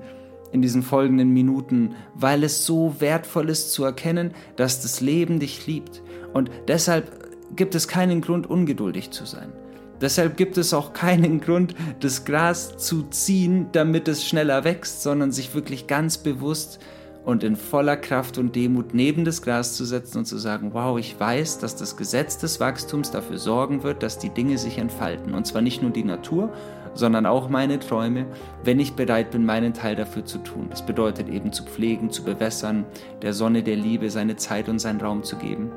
in 0.52 0.62
diesen 0.62 0.82
folgenden 0.82 1.32
Minuten, 1.32 1.94
weil 2.14 2.44
es 2.44 2.64
so 2.64 2.96
wertvoll 3.00 3.50
ist 3.50 3.72
zu 3.72 3.84
erkennen, 3.84 4.32
dass 4.56 4.82
das 4.82 5.00
Leben 5.00 5.40
dich 5.40 5.66
liebt. 5.66 6.02
Und 6.32 6.50
deshalb 6.68 7.10
gibt 7.56 7.74
es 7.74 7.88
keinen 7.88 8.20
Grund, 8.20 8.48
ungeduldig 8.48 9.10
zu 9.10 9.24
sein. 9.24 9.52
Deshalb 10.00 10.36
gibt 10.36 10.58
es 10.58 10.74
auch 10.74 10.92
keinen 10.92 11.40
Grund, 11.40 11.74
das 12.00 12.24
Gras 12.24 12.76
zu 12.76 13.04
ziehen, 13.04 13.68
damit 13.72 14.08
es 14.08 14.26
schneller 14.26 14.64
wächst, 14.64 15.02
sondern 15.02 15.32
sich 15.32 15.54
wirklich 15.54 15.86
ganz 15.86 16.18
bewusst 16.18 16.80
und 17.26 17.42
in 17.42 17.56
voller 17.56 17.96
Kraft 17.96 18.38
und 18.38 18.54
Demut 18.54 18.94
neben 18.94 19.24
das 19.24 19.42
Gras 19.42 19.74
zu 19.74 19.84
setzen 19.84 20.18
und 20.18 20.26
zu 20.26 20.38
sagen, 20.38 20.70
wow, 20.72 20.96
ich 20.96 21.18
weiß, 21.18 21.58
dass 21.58 21.74
das 21.74 21.96
Gesetz 21.96 22.38
des 22.38 22.60
Wachstums 22.60 23.10
dafür 23.10 23.36
sorgen 23.36 23.82
wird, 23.82 24.04
dass 24.04 24.18
die 24.18 24.30
Dinge 24.30 24.56
sich 24.58 24.78
entfalten. 24.78 25.34
Und 25.34 25.44
zwar 25.44 25.60
nicht 25.60 25.82
nur 25.82 25.90
die 25.90 26.04
Natur, 26.04 26.52
sondern 26.94 27.26
auch 27.26 27.48
meine 27.48 27.80
Träume, 27.80 28.26
wenn 28.62 28.78
ich 28.78 28.92
bereit 28.92 29.32
bin, 29.32 29.44
meinen 29.44 29.74
Teil 29.74 29.96
dafür 29.96 30.24
zu 30.24 30.38
tun. 30.38 30.68
Das 30.70 30.86
bedeutet 30.86 31.28
eben 31.28 31.52
zu 31.52 31.64
pflegen, 31.64 32.10
zu 32.10 32.22
bewässern, 32.22 32.86
der 33.22 33.32
Sonne 33.32 33.64
der 33.64 33.76
Liebe 33.76 34.08
seine 34.08 34.36
Zeit 34.36 34.68
und 34.68 34.78
seinen 34.78 35.00
Raum 35.00 35.24
zu 35.24 35.34
geben. 35.34 35.72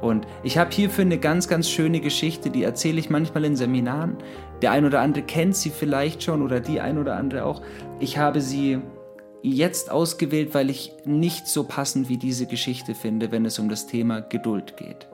Und 0.00 0.26
ich 0.42 0.58
habe 0.58 0.72
hierfür 0.72 1.04
eine 1.04 1.18
ganz, 1.18 1.46
ganz 1.46 1.70
schöne 1.70 2.00
Geschichte, 2.00 2.50
die 2.50 2.64
erzähle 2.64 2.98
ich 2.98 3.10
manchmal 3.10 3.44
in 3.44 3.54
Seminaren. 3.54 4.16
Der 4.60 4.72
ein 4.72 4.84
oder 4.84 5.02
andere 5.02 5.24
kennt 5.24 5.54
sie 5.54 5.70
vielleicht 5.70 6.24
schon 6.24 6.42
oder 6.42 6.58
die 6.58 6.80
ein 6.80 6.98
oder 6.98 7.14
andere 7.14 7.44
auch. 7.44 7.62
Ich 8.00 8.18
habe 8.18 8.40
sie 8.40 8.80
jetzt 9.42 9.90
ausgewählt, 9.90 10.54
weil 10.54 10.70
ich 10.70 10.92
nicht 11.04 11.46
so 11.46 11.64
passend 11.64 12.08
wie 12.08 12.18
diese 12.18 12.46
Geschichte 12.46 12.94
finde, 12.94 13.30
wenn 13.32 13.44
es 13.44 13.58
um 13.58 13.68
das 13.68 13.86
Thema 13.86 14.20
Geduld 14.20 14.76
geht. 14.76 15.08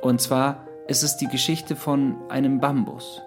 Und 0.00 0.20
zwar 0.20 0.66
ist 0.88 1.02
es 1.02 1.16
die 1.16 1.28
Geschichte 1.28 1.76
von 1.76 2.16
einem 2.28 2.60
Bambus. 2.60 3.22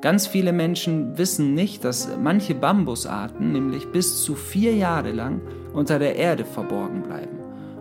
Ganz 0.00 0.26
viele 0.26 0.52
Menschen 0.52 1.18
wissen 1.18 1.54
nicht, 1.54 1.84
dass 1.84 2.08
manche 2.22 2.54
Bambusarten 2.54 3.52
nämlich 3.52 3.90
bis 3.92 4.22
zu 4.22 4.34
vier 4.34 4.74
Jahre 4.74 5.12
lang 5.12 5.40
unter 5.72 5.98
der 5.98 6.16
Erde 6.16 6.44
verborgen 6.44 7.02
bleiben. 7.02 7.38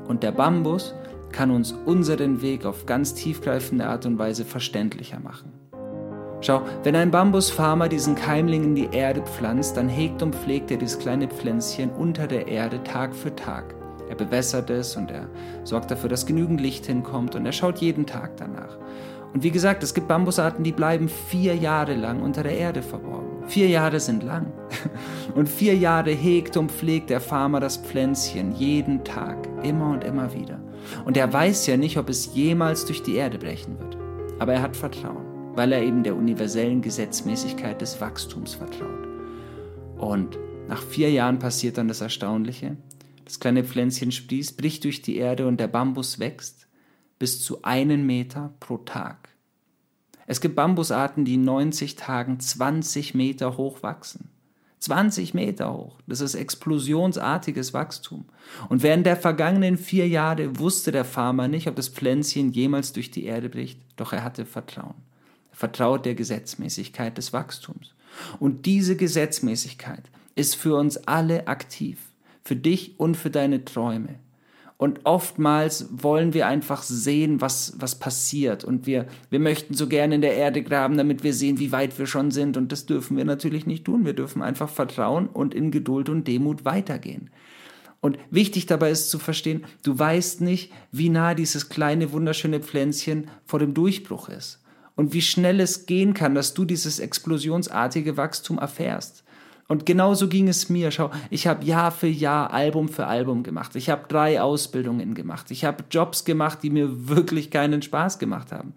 Und 0.08 0.24
der 0.24 0.32
Bambus 0.32 0.94
kann 1.32 1.52
uns 1.52 1.74
unseren 1.74 2.42
Weg 2.42 2.66
auf 2.66 2.86
ganz 2.86 3.14
tiefgreifende 3.14 3.88
Art 3.88 4.06
und 4.06 4.18
Weise 4.18 4.46
verständlicher 4.46 5.20
machen. 5.20 5.52
Schau, 6.42 6.62
wenn 6.84 6.96
ein 6.96 7.12
Bambusfarmer 7.12 7.90
diesen 7.90 8.16
Keimling 8.16 8.64
in 8.64 8.76
die 8.76 8.90
Erde 8.92 9.22
pflanzt, 9.22 9.78
dann 9.78 9.90
hegt 9.90 10.22
und 10.22 10.36
pflegt 10.36 10.70
er 10.70 10.78
dieses 10.78 11.00
kleine 11.00 11.28
Pflänzchen 11.28 11.90
unter 11.92 12.28
der 12.28 12.48
Erde 12.48 12.84
Tag 12.84 13.16
für 13.16 13.36
Tag. 13.36 13.74
Er 14.10 14.16
bewässert 14.16 14.70
es 14.70 14.96
und 14.96 15.10
er 15.10 15.28
sorgt 15.64 15.90
dafür, 15.90 16.10
dass 16.10 16.26
genügend 16.26 16.62
Licht 16.62 16.86
hinkommt 16.86 17.36
und 17.36 17.46
er 17.46 17.52
schaut 17.52 17.80
jeden 17.80 18.06
Tag 18.06 18.38
danach. 18.38 18.78
Und 19.34 19.44
wie 19.44 19.52
gesagt, 19.52 19.84
es 19.84 19.94
gibt 19.94 20.08
Bambusarten, 20.08 20.64
die 20.64 20.72
bleiben 20.72 21.10
vier 21.10 21.56
Jahre 21.56 21.96
lang 21.96 22.22
unter 22.22 22.44
der 22.44 22.58
Erde 22.58 22.82
verborgen. 22.82 23.44
Vier 23.48 23.68
Jahre 23.68 24.00
sind 24.00 24.24
lang. 24.24 24.54
Und 25.36 25.50
vier 25.50 25.76
Jahre 25.76 26.12
hegt 26.12 26.56
und 26.58 26.72
pflegt 26.72 27.10
der 27.10 27.20
Farmer 27.20 27.60
das 27.60 27.78
Pflänzchen 27.78 28.56
jeden 28.56 29.04
Tag, 29.04 29.50
immer 29.62 29.90
und 29.90 30.04
immer 30.04 30.34
wieder. 30.34 30.60
Und 31.04 31.18
er 31.18 31.32
weiß 31.32 31.68
ja 31.68 31.76
nicht, 31.76 31.98
ob 31.98 32.10
es 32.10 32.34
jemals 32.34 32.86
durch 32.86 33.04
die 33.04 33.16
Erde 33.16 33.38
brechen 33.38 33.78
wird. 33.78 33.98
Aber 34.40 34.54
er 34.54 34.62
hat 34.62 34.78
Vertrauen 34.78 35.25
weil 35.56 35.72
er 35.72 35.82
eben 35.82 36.04
der 36.04 36.16
universellen 36.16 36.82
Gesetzmäßigkeit 36.82 37.80
des 37.82 38.00
Wachstums 38.02 38.56
vertraut. 38.56 39.08
Und 39.98 40.38
nach 40.68 40.82
vier 40.82 41.12
Jahren 41.12 41.40
passiert 41.40 41.78
dann 41.78 41.88
das 41.88 42.02
Erstaunliche. 42.02 42.76
Das 43.24 43.40
kleine 43.40 43.64
Pflänzchen 43.64 44.12
sprießt, 44.12 44.58
bricht 44.58 44.84
durch 44.84 45.02
die 45.02 45.18
Erde 45.18 45.48
und 45.48 45.60
der 45.60 45.68
Bambus 45.68 46.20
wächst 46.20 46.68
bis 47.18 47.42
zu 47.42 47.64
einen 47.64 48.06
Meter 48.06 48.54
pro 48.60 48.78
Tag. 48.78 49.30
Es 50.28 50.42
gibt 50.42 50.56
Bambusarten, 50.56 51.24
die 51.24 51.36
in 51.36 51.44
90 51.44 51.96
Tagen 51.96 52.40
20 52.40 53.16
Meter 53.16 53.58
hoch 53.58 53.84
wachsen. 53.84 54.30
20 54.80 55.34
Meter 55.34 55.74
hoch. 55.74 56.00
Das 56.08 56.20
ist 56.20 56.36
explosionsartiges 56.36 57.74
Wachstum. 57.74 58.26
Und 58.68 58.84
während 58.84 59.06
der 59.06 59.16
vergangenen 59.16 59.78
vier 59.78 60.08
Jahre 60.08 60.60
wusste 60.60 60.92
der 60.92 61.06
Farmer 61.06 61.48
nicht, 61.48 61.68
ob 61.68 61.76
das 61.76 61.88
Pflänzchen 61.88 62.52
jemals 62.52 62.92
durch 62.92 63.12
die 63.12 63.24
Erde 63.24 63.50
bricht, 63.50 63.80
doch 63.96 64.14
er 64.14 64.24
hatte 64.24 64.46
Vertrauen 64.46 64.96
vertraut 65.56 66.06
der 66.06 66.16
Gesetzmäßigkeit 66.16 67.18
des 67.18 67.34
Wachstums. 67.34 67.94
Und 68.40 68.66
diese 68.66 68.96
Gesetzmäßigkeit 68.96 70.04
ist 70.36 70.56
für 70.56 70.76
uns 70.76 70.98
alle 70.98 71.48
aktiv, 71.48 71.98
für 72.44 72.56
dich 72.56 73.00
und 73.00 73.16
für 73.16 73.30
deine 73.30 73.66
Träume. 73.66 74.20
Und 74.78 75.06
oftmals 75.06 75.88
wollen 75.90 76.34
wir 76.34 76.48
einfach 76.48 76.84
sehen, 76.84 77.40
was, 77.40 77.76
was 77.78 77.96
passiert. 77.96 78.66
Und 78.66 78.86
wir, 78.86 79.08
wir 79.30 79.40
möchten 79.40 79.74
so 79.74 79.88
gerne 79.88 80.16
in 80.16 80.22
der 80.22 80.36
Erde 80.36 80.62
graben, 80.62 80.98
damit 80.98 81.24
wir 81.24 81.34
sehen, 81.34 81.60
wie 81.60 81.72
weit 81.72 81.98
wir 81.98 82.08
schon 82.08 82.30
sind. 82.30 82.58
Und 82.58 82.74
das 82.74 82.86
dürfen 82.86 83.16
wir 83.16 83.24
natürlich 83.24 83.66
nicht 83.66 83.86
tun. 83.86 84.06
Wir 84.06 84.12
dürfen 84.12 84.42
einfach 84.42 84.68
vertrauen 84.68 85.28
und 85.28 85.54
in 85.54 85.72
Geduld 85.72 86.10
und 86.10 86.28
Demut 86.28 86.66
weitergehen. 86.66 87.30
Und 88.02 88.20
wichtig 88.30 88.66
dabei 88.66 88.92
ist 88.92 89.10
zu 89.10 89.18
verstehen, 89.18 89.64
du 89.84 89.98
weißt 89.98 90.42
nicht, 90.42 90.74
wie 90.92 91.10
nah 91.10 91.34
dieses 91.34 91.70
kleine, 91.70 92.12
wunderschöne 92.12 92.60
Pflänzchen 92.60 93.30
vor 93.46 93.60
dem 93.60 93.74
Durchbruch 93.74 94.28
ist. 94.28 94.60
Und 94.96 95.14
wie 95.14 95.22
schnell 95.22 95.60
es 95.60 95.86
gehen 95.86 96.14
kann, 96.14 96.36
dass 96.36 96.54
du 96.54 96.66
dieses 96.66 97.00
explosionsartige 97.00 98.18
Wachstum 98.18 98.58
erfährst. 98.58 99.26
Und 99.68 99.88
genauso 99.88 100.28
ging 100.28 100.48
es 100.48 100.70
mir. 100.70 100.92
Schau, 100.92 101.10
ich 101.32 101.48
habe 101.48 101.66
Jahr 101.66 101.92
für 101.92 102.08
Jahr 102.08 102.54
Album 102.54 102.88
für 102.88 103.08
Album 103.08 103.42
gemacht. 103.42 103.76
Ich 103.76 103.90
habe 103.90 104.04
drei 104.08 104.40
Ausbildungen 104.40 105.16
gemacht. 105.16 105.50
Ich 105.50 105.66
habe 105.66 105.84
Jobs 105.90 106.24
gemacht, 106.24 106.60
die 106.62 106.70
mir 106.70 107.10
wirklich 107.10 107.50
keinen 107.50 107.82
Spaß 107.82 108.20
gemacht 108.20 108.52
haben. 108.52 108.74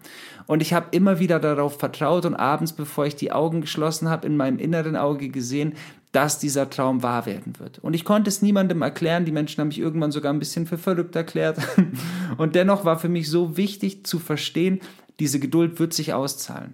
Und 0.47 0.63
ich 0.63 0.73
habe 0.73 0.87
immer 0.91 1.19
wieder 1.19 1.39
darauf 1.39 1.77
vertraut 1.77 2.25
und 2.25 2.35
abends, 2.35 2.73
bevor 2.73 3.05
ich 3.05 3.15
die 3.15 3.31
Augen 3.31 3.61
geschlossen 3.61 4.09
habe, 4.09 4.25
in 4.25 4.35
meinem 4.35 4.57
inneren 4.57 4.95
Auge 4.95 5.29
gesehen, 5.29 5.75
dass 6.11 6.39
dieser 6.39 6.71
Traum 6.71 7.03
wahr 7.03 7.27
werden 7.27 7.59
wird. 7.59 7.77
Und 7.79 7.93
ich 7.93 8.03
konnte 8.03 8.29
es 8.29 8.41
niemandem 8.41 8.81
erklären. 8.81 9.25
Die 9.25 9.31
Menschen 9.31 9.61
haben 9.61 9.67
mich 9.67 9.77
irgendwann 9.77 10.11
sogar 10.11 10.33
ein 10.33 10.39
bisschen 10.39 10.65
für 10.65 10.79
verrückt 10.79 11.15
erklärt. 11.15 11.59
Und 12.37 12.55
dennoch 12.55 12.83
war 12.83 12.97
für 12.97 13.09
mich 13.09 13.29
so 13.29 13.57
wichtig 13.57 14.07
zu 14.07 14.17
verstehen, 14.17 14.79
diese 15.19 15.39
Geduld 15.39 15.79
wird 15.79 15.93
sich 15.93 16.13
auszahlen. 16.13 16.73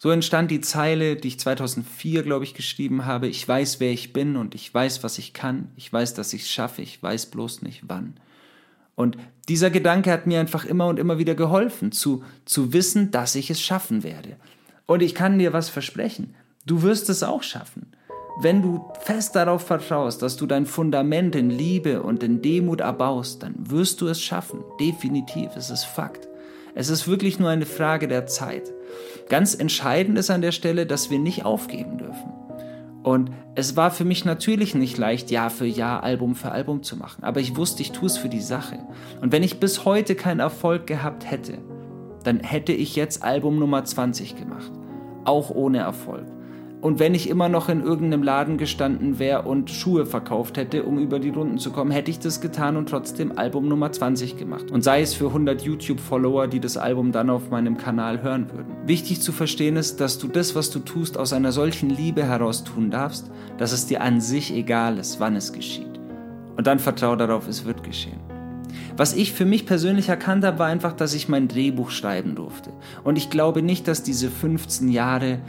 So 0.00 0.10
entstand 0.10 0.50
die 0.52 0.60
Zeile, 0.60 1.16
die 1.16 1.28
ich 1.28 1.40
2004, 1.40 2.22
glaube 2.22 2.44
ich, 2.44 2.54
geschrieben 2.54 3.04
habe. 3.04 3.26
Ich 3.26 3.46
weiß, 3.46 3.80
wer 3.80 3.90
ich 3.90 4.12
bin 4.12 4.36
und 4.36 4.54
ich 4.54 4.72
weiß, 4.72 5.02
was 5.02 5.18
ich 5.18 5.32
kann. 5.32 5.72
Ich 5.74 5.92
weiß, 5.92 6.14
dass 6.14 6.32
ich 6.32 6.42
es 6.42 6.50
schaffe. 6.50 6.82
Ich 6.82 7.02
weiß 7.02 7.26
bloß 7.26 7.62
nicht 7.62 7.82
wann. 7.88 8.14
Und 8.94 9.16
dieser 9.48 9.70
Gedanke 9.70 10.12
hat 10.12 10.26
mir 10.26 10.38
einfach 10.38 10.64
immer 10.64 10.86
und 10.86 11.00
immer 11.00 11.18
wieder 11.18 11.34
geholfen, 11.34 11.90
zu, 11.90 12.22
zu 12.44 12.72
wissen, 12.72 13.10
dass 13.10 13.34
ich 13.34 13.50
es 13.50 13.60
schaffen 13.60 14.04
werde. 14.04 14.36
Und 14.86 15.02
ich 15.02 15.14
kann 15.14 15.38
dir 15.38 15.52
was 15.52 15.68
versprechen. 15.68 16.34
Du 16.64 16.82
wirst 16.82 17.08
es 17.08 17.24
auch 17.24 17.42
schaffen. 17.42 17.92
Wenn 18.40 18.62
du 18.62 18.84
fest 19.00 19.34
darauf 19.34 19.66
vertraust, 19.66 20.22
dass 20.22 20.36
du 20.36 20.46
dein 20.46 20.64
Fundament 20.64 21.34
in 21.34 21.50
Liebe 21.50 22.02
und 22.04 22.22
in 22.22 22.40
Demut 22.40 22.80
erbaust, 22.80 23.42
dann 23.42 23.54
wirst 23.68 24.00
du 24.00 24.06
es 24.06 24.22
schaffen. 24.22 24.62
Definitiv, 24.78 25.56
es 25.56 25.70
ist 25.70 25.84
Fakt. 25.84 26.27
Es 26.78 26.90
ist 26.90 27.08
wirklich 27.08 27.40
nur 27.40 27.50
eine 27.50 27.66
Frage 27.66 28.06
der 28.06 28.26
Zeit. 28.26 28.72
Ganz 29.28 29.56
entscheidend 29.56 30.16
ist 30.16 30.30
an 30.30 30.42
der 30.42 30.52
Stelle, 30.52 30.86
dass 30.86 31.10
wir 31.10 31.18
nicht 31.18 31.44
aufgeben 31.44 31.98
dürfen. 31.98 32.32
Und 33.02 33.32
es 33.56 33.74
war 33.74 33.90
für 33.90 34.04
mich 34.04 34.24
natürlich 34.24 34.76
nicht 34.76 34.96
leicht, 34.96 35.32
Jahr 35.32 35.50
für 35.50 35.66
Jahr, 35.66 36.04
Album 36.04 36.36
für 36.36 36.52
Album 36.52 36.84
zu 36.84 36.96
machen. 36.96 37.24
Aber 37.24 37.40
ich 37.40 37.56
wusste, 37.56 37.82
ich 37.82 37.90
tue 37.90 38.06
es 38.06 38.16
für 38.16 38.28
die 38.28 38.40
Sache. 38.40 38.78
Und 39.20 39.32
wenn 39.32 39.42
ich 39.42 39.58
bis 39.58 39.84
heute 39.84 40.14
keinen 40.14 40.38
Erfolg 40.38 40.86
gehabt 40.86 41.28
hätte, 41.28 41.58
dann 42.22 42.38
hätte 42.38 42.70
ich 42.72 42.94
jetzt 42.94 43.24
Album 43.24 43.58
Nummer 43.58 43.84
20 43.84 44.36
gemacht. 44.36 44.70
Auch 45.24 45.50
ohne 45.50 45.78
Erfolg. 45.78 46.26
Und 46.80 47.00
wenn 47.00 47.14
ich 47.14 47.28
immer 47.28 47.48
noch 47.48 47.68
in 47.68 47.82
irgendeinem 47.82 48.22
Laden 48.22 48.56
gestanden 48.56 49.18
wäre 49.18 49.42
und 49.42 49.68
Schuhe 49.68 50.06
verkauft 50.06 50.56
hätte, 50.56 50.84
um 50.84 50.98
über 50.98 51.18
die 51.18 51.30
Runden 51.30 51.58
zu 51.58 51.72
kommen, 51.72 51.90
hätte 51.90 52.12
ich 52.12 52.20
das 52.20 52.40
getan 52.40 52.76
und 52.76 52.88
trotzdem 52.88 53.36
Album 53.36 53.66
Nummer 53.66 53.90
20 53.90 54.36
gemacht. 54.36 54.70
Und 54.70 54.84
sei 54.84 55.00
es 55.00 55.12
für 55.12 55.26
100 55.26 55.62
YouTube-Follower, 55.62 56.46
die 56.46 56.60
das 56.60 56.76
Album 56.76 57.10
dann 57.10 57.30
auf 57.30 57.50
meinem 57.50 57.78
Kanal 57.78 58.22
hören 58.22 58.46
würden. 58.52 58.76
Wichtig 58.86 59.20
zu 59.20 59.32
verstehen 59.32 59.74
ist, 59.74 60.00
dass 60.00 60.18
du 60.18 60.28
das, 60.28 60.54
was 60.54 60.70
du 60.70 60.78
tust, 60.78 61.18
aus 61.18 61.32
einer 61.32 61.50
solchen 61.50 61.90
Liebe 61.90 62.22
heraus 62.22 62.62
tun 62.62 62.92
darfst, 62.92 63.28
dass 63.56 63.72
es 63.72 63.86
dir 63.86 64.00
an 64.00 64.20
sich 64.20 64.54
egal 64.54 64.98
ist, 64.98 65.18
wann 65.18 65.34
es 65.34 65.52
geschieht. 65.52 65.98
Und 66.56 66.68
dann 66.68 66.78
vertraue 66.78 67.16
darauf, 67.16 67.48
es 67.48 67.64
wird 67.64 67.82
geschehen. 67.82 68.20
Was 68.96 69.14
ich 69.14 69.32
für 69.32 69.44
mich 69.44 69.66
persönlich 69.66 70.08
erkannt 70.08 70.44
habe, 70.44 70.60
war 70.60 70.66
einfach, 70.66 70.92
dass 70.92 71.14
ich 71.14 71.28
mein 71.28 71.48
Drehbuch 71.48 71.90
schreiben 71.90 72.36
durfte. 72.36 72.70
Und 73.02 73.16
ich 73.16 73.30
glaube 73.30 73.62
nicht, 73.62 73.88
dass 73.88 74.04
diese 74.04 74.30
15 74.30 74.88
Jahre 74.88 75.40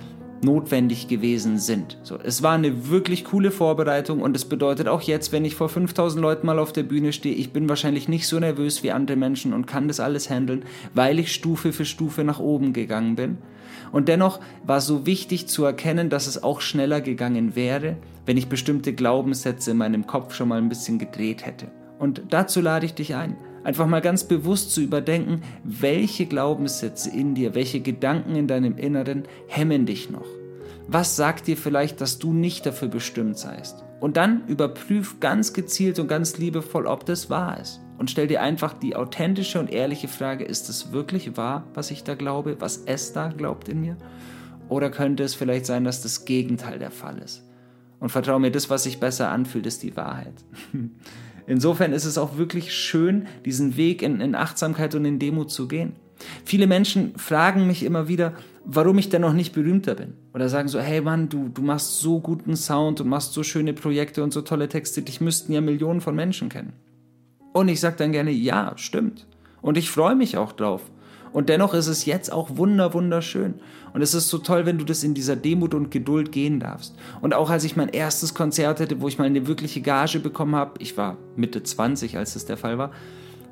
notwendig 0.44 1.08
gewesen 1.08 1.58
sind. 1.58 1.98
So, 2.04 2.18
es 2.24 2.44
war 2.44 2.54
eine 2.54 2.90
wirklich 2.90 3.26
coole 3.26 3.52
Vorbereitung 3.52 4.22
und 4.22 4.36
es 4.36 4.46
bedeutet 4.46 4.88
auch 4.88 5.02
jetzt, 5.02 5.32
wenn 5.32 5.46
ich 5.46 5.56
vor 5.56 5.70
5000 5.70 6.22
Leuten 6.22 6.48
mal 6.48 6.60
auf 6.60 6.74
der 6.74 6.84
Bühne 6.84 7.14
stehe, 7.14 7.36
ich 7.36 7.52
bin 7.52 7.70
wahrscheinlich 7.70 8.08
nicht 8.08 8.28
so 8.28 8.40
nervös 8.40 8.84
wie 8.84 8.92
andere 8.92 9.18
Menschen 9.18 9.54
und 9.54 9.66
kann 9.66 9.88
das 9.88 10.00
alles 10.00 10.30
handeln, 10.30 10.64
weil 10.94 11.20
ich 11.20 11.34
Stufe 11.34 11.74
für 11.74 11.86
Stufe 11.86 12.24
nach 12.24 12.40
oben 12.40 12.74
gegangen 12.74 13.16
bin. 13.16 13.38
Und 13.92 14.08
dennoch 14.08 14.40
war 14.66 14.82
so 14.82 15.06
wichtig 15.06 15.48
zu 15.48 15.64
erkennen, 15.66 16.10
dass 16.10 16.28
es 16.28 16.44
auch 16.44 16.62
schneller 16.62 17.02
gegangen 17.02 17.56
wäre, 17.56 17.98
wenn 18.26 18.38
ich 18.38 18.48
bestimmte 18.48 18.94
Glaubenssätze 18.94 19.72
in 19.72 19.78
meinem 19.78 20.06
Kopf 20.06 20.34
schon 20.34 20.50
mal 20.50 20.60
ein 20.60 20.70
bisschen 20.70 21.00
gedreht 21.00 21.46
hätte. 21.46 21.68
Und 21.98 22.22
dazu 22.30 22.62
lade 22.62 22.86
ich 22.86 22.94
dich 22.94 23.16
ein. 23.16 23.36
Einfach 23.70 23.86
mal 23.86 24.02
ganz 24.02 24.24
bewusst 24.24 24.72
zu 24.72 24.82
überdenken, 24.82 25.44
welche 25.64 26.26
Glaubenssätze 26.26 27.12
in 27.12 27.36
dir, 27.36 27.54
welche 27.54 27.82
Gedanken 27.82 28.36
in 28.36 28.48
deinem 28.48 28.80
Inneren 28.80 29.26
hemmen 29.46 29.86
dich 29.86 30.10
noch. 30.10 30.26
Was 30.88 31.16
sagt 31.16 31.46
dir 31.46 31.56
vielleicht, 31.56 32.02
dass 32.02 32.18
du 32.18 32.34
nicht 32.34 32.66
dafür 32.66 32.88
bestimmt 32.88 33.38
seist? 33.38 33.84
Und 34.00 34.18
dann 34.18 34.48
überprüf 34.48 35.20
ganz 35.20 35.54
gezielt 35.54 36.00
und 36.00 36.08
ganz 36.08 36.40
liebevoll, 36.40 36.88
ob 36.88 37.06
das 37.06 37.30
wahr 37.30 37.60
ist. 37.60 37.80
Und 38.00 38.10
stell 38.10 38.26
dir 38.26 38.42
einfach 38.42 38.74
die 38.74 38.96
authentische 38.96 39.60
und 39.60 39.72
ehrliche 39.72 40.08
Frage, 40.08 40.46
ist 40.46 40.68
es 40.68 40.92
wirklich 40.92 41.38
wahr, 41.38 41.68
was 41.76 41.92
ich 41.92 42.04
da 42.04 42.16
glaube, 42.16 42.56
was 42.60 42.86
es 42.88 43.14
da 43.14 43.28
glaubt 43.28 43.70
in 43.70 43.82
mir? 43.82 43.98
Oder 44.68 44.90
könnte 44.90 45.22
es 45.22 45.36
vielleicht 45.36 45.68
sein, 45.68 45.84
dass 45.84 46.02
das 46.02 46.26
Gegenteil 46.26 46.80
der 46.80 46.90
Fall 46.90 47.20
ist? 47.20 47.44
Und 48.00 48.10
vertraue 48.10 48.40
mir, 48.40 48.50
das, 48.50 48.72
was 48.72 48.86
sich 48.86 49.00
besser 49.00 49.30
anfühlt, 49.30 49.68
ist 49.68 49.84
die 49.84 49.96
Wahrheit. 49.96 50.34
Insofern 51.50 51.94
ist 51.94 52.06
es 52.06 52.20
auch 52.20 52.38
wirklich 52.38 52.72
schön, 52.76 53.26
diesen 53.44 53.76
Weg 53.76 54.04
in, 54.04 54.22
in 54.22 54.36
Achtsamkeit 54.36 54.94
und 54.94 55.04
in 55.04 55.18
Demut 55.18 55.50
zu 55.50 55.68
gehen. 55.68 55.94
Viele 56.46 56.68
Menschen 56.68 57.18
fragen 57.18 57.66
mich 57.66 57.82
immer 57.82 58.08
wieder, 58.08 58.34
warum 58.66 59.00
ich 59.00 59.10
denn 59.10 59.24
noch 59.24 59.34
nicht 59.34 59.54
berühmter 59.54 59.96
bin. 59.96 60.14
Oder 60.36 60.48
sagen 60.48 60.68
so, 60.68 60.80
hey 60.80 61.02
Mann, 61.02 61.28
du, 61.28 61.50
du 61.50 61.64
machst 61.64 62.02
so 62.02 62.20
guten 62.20 62.56
Sound 62.56 63.02
und 63.02 63.10
machst 63.10 63.34
so 63.34 63.42
schöne 63.42 63.74
Projekte 63.74 64.24
und 64.24 64.32
so 64.32 64.44
tolle 64.44 64.70
Texte, 64.70 65.02
dich 65.02 65.22
müssten 65.22 65.52
ja 65.52 65.60
Millionen 65.60 66.02
von 66.02 66.16
Menschen 66.16 66.50
kennen. 66.50 66.74
Und 67.52 67.68
ich 67.68 67.80
sage 67.80 67.96
dann 67.98 68.12
gerne, 68.12 68.30
ja, 68.30 68.74
stimmt. 68.76 69.26
Und 69.64 69.76
ich 69.76 69.90
freue 69.90 70.16
mich 70.16 70.38
auch 70.38 70.52
drauf. 70.52 70.84
Und 71.32 71.50
dennoch 71.50 71.74
ist 71.74 71.88
es 71.88 72.06
jetzt 72.06 72.32
auch 72.32 72.58
wunder, 72.58 72.94
wunderschön. 72.94 73.56
Und 73.94 74.02
es 74.02 74.14
ist 74.14 74.30
so 74.30 74.38
toll, 74.38 74.66
wenn 74.66 74.78
du 74.78 74.86
das 74.86 75.04
in 75.04 75.14
dieser 75.14 75.36
Demut 75.36 75.74
und 75.74 75.92
Geduld 75.92 76.32
gehen 76.32 76.60
darfst. 76.60 76.96
Und 77.22 77.34
auch 77.34 77.50
als 77.50 77.64
ich 77.64 77.76
mein 77.76 77.90
erstes 77.90 78.34
Konzert 78.34 78.80
hatte, 78.80 79.02
wo 79.02 79.08
ich 79.08 79.18
mal 79.18 79.26
eine 79.26 79.48
wirkliche 79.48 79.82
Gage 79.82 80.20
bekommen 80.20 80.56
habe, 80.56 80.74
ich 80.80 80.98
war 80.98 81.18
Mitte 81.36 81.64
20, 81.64 82.18
als 82.18 82.34
das 82.34 82.46
der 82.46 82.58
Fall 82.58 82.78
war, 82.78 82.92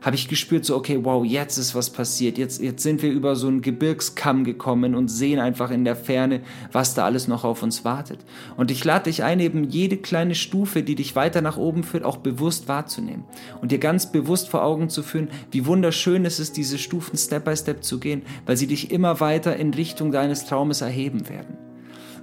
habe 0.01 0.15
ich 0.15 0.27
gespürt, 0.27 0.65
so, 0.65 0.75
okay, 0.75 0.99
wow, 1.03 1.25
jetzt 1.25 1.57
ist 1.57 1.75
was 1.75 1.89
passiert. 1.89 2.38
Jetzt, 2.38 2.62
jetzt 2.62 2.83
sind 2.83 3.01
wir 3.01 3.12
über 3.12 3.36
so 3.36 3.47
einen 3.47 3.62
Gebirgskamm 3.62 4.43
gekommen 4.43 4.95
und 4.95 5.07
sehen 5.07 5.39
einfach 5.39 5.71
in 5.71 5.86
der 5.86 5.95
Ferne, 5.95 6.41
was 6.71 6.93
da 6.93 7.05
alles 7.05 7.27
noch 7.27 7.43
auf 7.43 7.63
uns 7.63 7.83
wartet. 7.83 8.19
Und 8.55 8.71
ich 8.71 8.83
lade 8.83 9.05
dich 9.05 9.23
ein, 9.23 9.39
eben 9.39 9.63
jede 9.63 9.97
kleine 9.97 10.36
Stufe, 10.36 10.83
die 10.83 10.95
dich 10.95 11.15
weiter 11.15 11.41
nach 11.41 11.57
oben 11.57 11.83
führt, 11.83 12.03
auch 12.03 12.17
bewusst 12.17 12.67
wahrzunehmen. 12.67 13.25
Und 13.62 13.71
dir 13.71 13.79
ganz 13.79 14.12
bewusst 14.12 14.49
vor 14.49 14.63
Augen 14.63 14.89
zu 14.89 15.03
führen, 15.03 15.29
wie 15.51 15.65
wunderschön 15.65 16.25
es 16.25 16.39
ist, 16.39 16.57
diese 16.57 16.77
Stufen 16.77 17.17
Step 17.17 17.45
by 17.45 17.55
Step 17.55 17.83
zu 17.83 17.99
gehen, 17.99 18.21
weil 18.45 18.57
sie 18.57 18.67
dich 18.67 18.91
immer 18.91 19.19
weiter 19.19 19.55
in 19.55 19.73
Richtung 19.73 20.12
deines 20.12 20.45
Traumes 20.45 20.81
erheben 20.81 21.27
werden. 21.29 21.57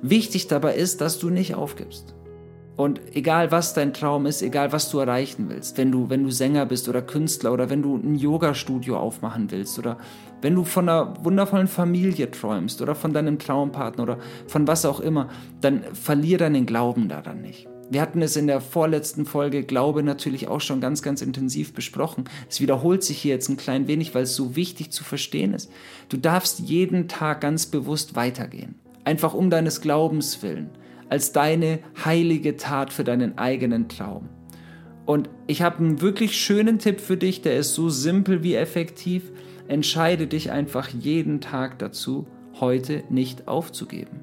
Wichtig 0.02 0.48
dabei 0.48 0.74
ist, 0.74 1.00
dass 1.00 1.18
du 1.18 1.30
nicht 1.30 1.54
aufgibst. 1.54 2.14
Und 2.76 3.00
egal 3.14 3.52
was 3.52 3.72
dein 3.72 3.94
Traum 3.94 4.26
ist, 4.26 4.42
egal 4.42 4.72
was 4.72 4.90
du 4.90 4.98
erreichen 4.98 5.48
willst, 5.48 5.78
wenn 5.78 5.92
du, 5.92 6.10
wenn 6.10 6.24
du 6.24 6.30
Sänger 6.30 6.66
bist 6.66 6.88
oder 6.88 7.02
Künstler 7.02 7.52
oder 7.52 7.70
wenn 7.70 7.82
du 7.82 7.96
ein 7.96 8.16
Yoga-Studio 8.16 8.98
aufmachen 8.98 9.50
willst 9.50 9.78
oder 9.78 9.96
wenn 10.42 10.56
du 10.56 10.64
von 10.64 10.88
einer 10.88 11.14
wundervollen 11.24 11.68
Familie 11.68 12.30
träumst 12.30 12.82
oder 12.82 12.96
von 12.96 13.12
deinem 13.12 13.38
Traumpartner 13.38 14.02
oder 14.02 14.18
von 14.48 14.66
was 14.66 14.84
auch 14.84 14.98
immer, 14.98 15.28
dann 15.60 15.84
verlier 15.94 16.38
deinen 16.38 16.66
Glauben 16.66 17.08
daran 17.08 17.42
nicht. 17.42 17.68
Wir 17.90 18.00
hatten 18.00 18.22
es 18.22 18.34
in 18.34 18.48
der 18.48 18.60
vorletzten 18.60 19.24
Folge 19.24 19.62
Glaube 19.62 20.02
natürlich 20.02 20.48
auch 20.48 20.60
schon 20.60 20.80
ganz, 20.80 21.02
ganz 21.02 21.22
intensiv 21.22 21.74
besprochen. 21.74 22.24
Es 22.48 22.60
wiederholt 22.60 23.04
sich 23.04 23.18
hier 23.18 23.34
jetzt 23.34 23.48
ein 23.48 23.56
klein 23.56 23.86
wenig, 23.86 24.14
weil 24.14 24.24
es 24.24 24.34
so 24.34 24.56
wichtig 24.56 24.90
zu 24.90 25.04
verstehen 25.04 25.54
ist. 25.54 25.70
Du 26.08 26.16
darfst 26.16 26.58
jeden 26.60 27.06
Tag 27.06 27.40
ganz 27.40 27.66
bewusst 27.66 28.16
weitergehen. 28.16 28.74
Einfach 29.04 29.34
um 29.34 29.50
deines 29.50 29.80
Glaubens 29.80 30.42
willen 30.42 30.70
als 31.08 31.32
deine 31.32 31.80
heilige 32.04 32.56
Tat 32.56 32.92
für 32.92 33.04
deinen 33.04 33.38
eigenen 33.38 33.88
Traum. 33.88 34.28
Und 35.06 35.28
ich 35.46 35.62
habe 35.62 35.78
einen 35.78 36.00
wirklich 36.00 36.38
schönen 36.38 36.78
Tipp 36.78 37.00
für 37.00 37.16
dich, 37.16 37.42
der 37.42 37.56
ist 37.56 37.74
so 37.74 37.88
simpel 37.90 38.42
wie 38.42 38.54
effektiv. 38.54 39.32
Entscheide 39.68 40.26
dich 40.26 40.50
einfach 40.50 40.88
jeden 40.88 41.40
Tag 41.40 41.78
dazu, 41.78 42.26
heute 42.60 43.04
nicht 43.10 43.48
aufzugeben. 43.48 44.20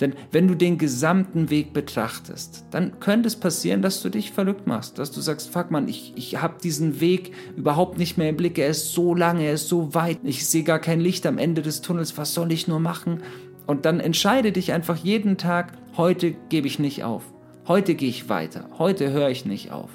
Denn 0.00 0.14
wenn 0.30 0.48
du 0.48 0.54
den 0.54 0.78
gesamten 0.78 1.50
Weg 1.50 1.72
betrachtest, 1.72 2.64
dann 2.70 2.98
könnte 3.00 3.26
es 3.26 3.36
passieren, 3.36 3.82
dass 3.82 4.02
du 4.02 4.08
dich 4.08 4.32
verrückt 4.32 4.66
machst, 4.66 4.98
dass 4.98 5.10
du 5.10 5.20
sagst, 5.20 5.50
fuck 5.50 5.70
man, 5.70 5.88
ich, 5.88 6.12
ich 6.16 6.40
habe 6.40 6.54
diesen 6.62 7.00
Weg 7.00 7.32
überhaupt 7.56 7.98
nicht 7.98 8.16
mehr 8.16 8.28
im 8.28 8.36
Blick, 8.36 8.58
er 8.58 8.68
ist 8.68 8.92
so 8.92 9.14
lang, 9.14 9.40
er 9.40 9.52
ist 9.52 9.68
so 9.68 9.94
weit, 9.94 10.18
ich 10.22 10.46
sehe 10.46 10.64
gar 10.64 10.78
kein 10.78 11.00
Licht 11.00 11.26
am 11.26 11.38
Ende 11.38 11.62
des 11.62 11.82
Tunnels, 11.82 12.16
was 12.16 12.34
soll 12.34 12.52
ich 12.52 12.68
nur 12.68 12.80
machen? 12.80 13.22
Und 13.66 13.84
dann 13.84 14.00
entscheide 14.00 14.52
dich 14.52 14.72
einfach 14.72 14.96
jeden 14.96 15.36
Tag, 15.36 15.72
heute 15.96 16.32
gebe 16.48 16.66
ich 16.66 16.78
nicht 16.78 17.04
auf. 17.04 17.22
Heute 17.68 17.94
gehe 17.94 18.08
ich 18.08 18.28
weiter. 18.28 18.68
Heute 18.78 19.12
höre 19.12 19.30
ich 19.30 19.44
nicht 19.44 19.70
auf. 19.70 19.90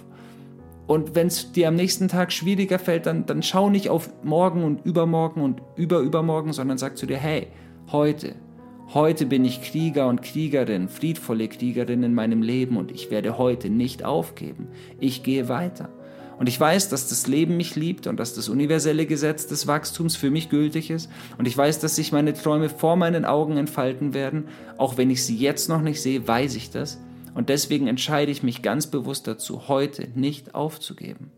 Und 0.87 1.15
wenn 1.15 1.27
es 1.27 1.51
dir 1.51 1.67
am 1.67 1.75
nächsten 1.75 2.07
Tag 2.07 2.31
schwieriger 2.31 2.79
fällt, 2.79 3.05
dann, 3.05 3.25
dann 3.25 3.43
schau 3.43 3.69
nicht 3.69 3.89
auf 3.89 4.09
morgen 4.23 4.63
und 4.63 4.85
übermorgen 4.85 5.41
und 5.41 5.61
überübermorgen, 5.75 6.53
sondern 6.53 6.77
sag 6.77 6.97
zu 6.97 7.05
dir, 7.05 7.17
hey, 7.17 7.47
heute, 7.91 8.35
heute 8.93 9.25
bin 9.25 9.43
ich 9.43 9.61
Krieger 9.61 10.07
und 10.07 10.21
Kriegerin, 10.21 10.87
friedvolle 10.87 11.49
Kriegerin 11.49 12.03
in 12.03 12.13
meinem 12.13 12.41
Leben 12.41 12.77
und 12.77 12.91
ich 12.91 13.11
werde 13.11 13.37
heute 13.37 13.69
nicht 13.69 14.05
aufgeben. 14.05 14.69
Ich 14.99 15.23
gehe 15.23 15.49
weiter. 15.49 15.89
Und 16.39 16.47
ich 16.47 16.59
weiß, 16.59 16.89
dass 16.89 17.09
das 17.09 17.27
Leben 17.27 17.57
mich 17.57 17.75
liebt 17.75 18.07
und 18.07 18.19
dass 18.19 18.35
das 18.35 18.47
universelle 18.49 19.05
Gesetz 19.05 19.47
des 19.47 19.65
Wachstums 19.65 20.15
für 20.15 20.29
mich 20.29 20.49
gültig 20.49 20.89
ist. 20.89 21.09
Und 21.37 21.47
ich 21.47 21.57
weiß, 21.57 21.79
dass 21.79 21.95
sich 21.95 22.11
meine 22.11 22.33
Träume 22.33 22.69
vor 22.69 22.95
meinen 22.95 23.25
Augen 23.25 23.57
entfalten 23.57 24.13
werden. 24.13 24.47
Auch 24.77 24.97
wenn 24.97 25.09
ich 25.09 25.25
sie 25.25 25.35
jetzt 25.35 25.67
noch 25.67 25.81
nicht 25.81 26.01
sehe, 26.01 26.27
weiß 26.27 26.55
ich 26.55 26.69
das. 26.69 26.99
Und 27.33 27.49
deswegen 27.49 27.87
entscheide 27.87 28.31
ich 28.31 28.43
mich 28.43 28.61
ganz 28.61 28.87
bewusst 28.87 29.27
dazu, 29.27 29.67
heute 29.67 30.09
nicht 30.15 30.55
aufzugeben. 30.55 31.31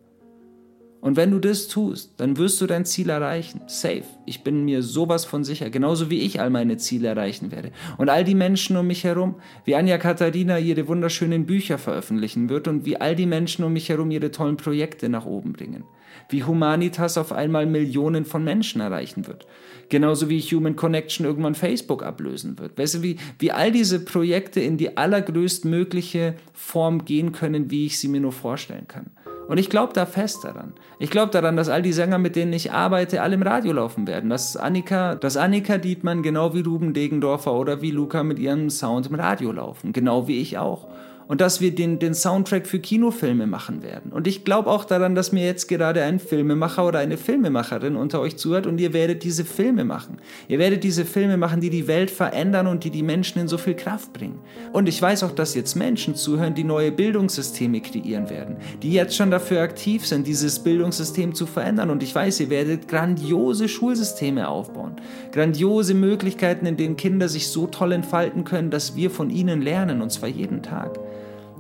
Und 1.02 1.16
wenn 1.16 1.32
du 1.32 1.40
das 1.40 1.70
tust, 1.70 2.14
dann 2.18 2.38
wirst 2.38 2.60
du 2.60 2.68
dein 2.68 2.84
Ziel 2.84 3.10
erreichen. 3.10 3.62
Safe. 3.68 4.04
Ich 4.26 4.44
bin 4.44 4.66
mir 4.66 4.84
sowas 4.84 5.24
von 5.24 5.46
sicher. 5.46 5.70
Genauso 5.70 6.10
wie 6.10 6.20
ich 6.20 6.42
all 6.42 6.50
meine 6.50 6.78
Ziele 6.78 7.08
erreichen 7.08 7.52
werde. 7.52 7.72
Und 7.98 8.10
all 8.10 8.26
die 8.26 8.36
Menschen 8.36 8.76
um 8.76 8.88
mich 8.88 9.06
herum, 9.06 9.36
wie 9.64 9.76
Anja 9.76 9.98
Katharina 9.98 10.60
ihre 10.60 10.88
wunderschönen 10.88 11.46
Bücher 11.46 11.78
veröffentlichen 11.78 12.50
wird 12.50 12.68
und 12.68 12.86
wie 12.86 13.00
all 13.00 13.16
die 13.16 13.26
Menschen 13.26 13.64
um 13.64 13.72
mich 13.72 13.88
herum 13.88 14.12
ihre 14.12 14.32
tollen 14.32 14.58
Projekte 14.58 15.08
nach 15.08 15.26
oben 15.26 15.54
bringen. 15.54 15.86
Wie 16.28 16.44
Humanitas 16.44 17.18
auf 17.18 17.32
einmal 17.32 17.66
Millionen 17.66 18.26
von 18.26 18.44
Menschen 18.44 18.82
erreichen 18.82 19.26
wird. 19.26 19.48
Genauso 19.88 20.30
wie 20.30 20.42
Human 20.42 20.76
Connection 20.76 21.26
irgendwann 21.26 21.56
Facebook 21.56 22.04
ablösen 22.04 22.60
wird. 22.60 22.78
Weißt 22.78 22.96
du, 22.96 23.02
wie, 23.04 23.18
wie 23.40 23.52
all 23.52 23.72
diese 23.72 24.04
Projekte 24.04 24.60
in 24.60 24.78
die 24.78 24.98
allergrößtmögliche 24.98 26.36
Form 26.54 27.06
gehen 27.06 27.32
können, 27.32 27.72
wie 27.72 27.86
ich 27.86 28.00
sie 28.00 28.10
mir 28.10 28.20
nur 28.20 28.34
vorstellen 28.34 28.88
kann. 28.88 29.12
Und 29.50 29.58
ich 29.58 29.72
glaube 29.72 29.94
da 29.94 30.06
fest 30.06 30.44
daran. 30.44 30.74
Ich 31.00 31.10
glaube 31.10 31.32
daran, 31.32 31.58
dass 31.58 31.70
all 31.70 31.82
die 31.82 31.92
Sänger, 31.92 32.20
mit 32.20 32.36
denen 32.36 32.54
ich 32.54 32.72
arbeite, 32.72 33.24
alle 33.24 33.34
im 33.34 33.42
Radio 33.42 33.74
laufen 33.74 34.06
werden. 34.06 34.30
Dass 34.30 34.56
Annika, 34.56 35.16
dass 35.16 35.38
Annika 35.38 35.80
Dietmann 35.80 36.22
genau 36.22 36.54
wie 36.54 36.62
Ruben 36.62 36.94
Degendorfer 36.94 37.54
oder 37.54 37.82
wie 37.82 37.90
Luca 37.90 38.24
mit 38.24 38.38
ihrem 38.38 38.70
Sound 38.70 39.08
im 39.08 39.16
Radio 39.16 39.52
laufen. 39.52 39.92
Genau 39.92 40.28
wie 40.28 40.40
ich 40.40 40.60
auch 40.60 40.88
und 41.30 41.42
dass 41.42 41.62
wir 41.62 41.74
den, 41.74 42.00
den 42.00 42.15
Soundtrack 42.15 42.65
für 42.65 42.80
Kinofilme 42.80 43.46
machen 43.46 43.84
werden. 43.84 44.12
Und 44.12 44.26
ich 44.26 44.44
glaube 44.44 44.68
auch 44.72 44.84
daran, 44.84 45.13
dass 45.13 45.32
mir 45.32 45.46
jetzt 45.46 45.68
gerade 45.68 46.02
ein 46.02 46.18
Filmemacher 46.18 46.88
oder 46.88 46.98
eine 46.98 47.18
Filmemacherin 47.18 47.96
unter 47.96 48.20
euch 48.20 48.36
zuhört 48.36 48.65
und 48.65 48.82
ihr 48.82 48.94
werdet 48.94 49.24
diese 49.24 49.46
Filme 49.46 49.86
machen. 49.86 50.18
Ihr 50.48 50.58
werdet 50.58 50.84
diese 50.84 51.06
Filme 51.06 51.38
machen, 51.38 51.62
die 51.62 51.70
die 51.70 51.88
Welt 51.88 52.10
verändern 52.10 52.65
und 52.65 52.84
die 52.84 52.89
die 52.89 53.04
Menschen 53.04 53.39
in 53.39 53.48
so 53.48 53.60
viel 53.60 53.76
Kraft 53.76 54.12
bringen. 54.12 54.39
Und 54.74 54.89
ich 54.89 55.00
weiß 55.00 55.22
auch, 55.22 55.30
dass 55.30 55.54
jetzt 55.54 55.76
Menschen 55.76 56.15
zuhören, 56.15 56.56
die 56.56 56.63
neue 56.63 56.92
Bildungssysteme 56.92 57.80
kreieren 57.82 58.32
werden, 58.32 58.58
die 58.82 58.92
jetzt 58.92 59.15
schon 59.15 59.30
dafür 59.30 59.62
aktiv 59.62 60.08
sind, 60.08 60.26
dieses 60.26 60.58
Bildungssystem 60.63 61.36
zu 61.36 61.46
verändern. 61.46 61.92
Und 61.92 62.02
ich 62.02 62.15
weiß, 62.15 62.39
ihr 62.39 62.50
werdet 62.50 62.88
grandiose 62.88 63.70
Schulsysteme 63.70 64.48
aufbauen, 64.48 64.96
grandiose 65.32 65.94
Möglichkeiten, 65.94 66.65
in 66.65 66.76
denen 66.76 66.98
Kinder 66.98 67.30
sich 67.30 67.50
so 67.50 67.68
toll 67.68 67.92
entfalten 67.92 68.46
können, 68.46 68.72
dass 68.72 68.96
wir 68.96 69.12
von 69.12 69.30
ihnen 69.30 69.62
lernen, 69.62 70.02
und 70.02 70.12
zwar 70.12 70.30
jeden 70.30 70.63
Tag. 70.63 70.98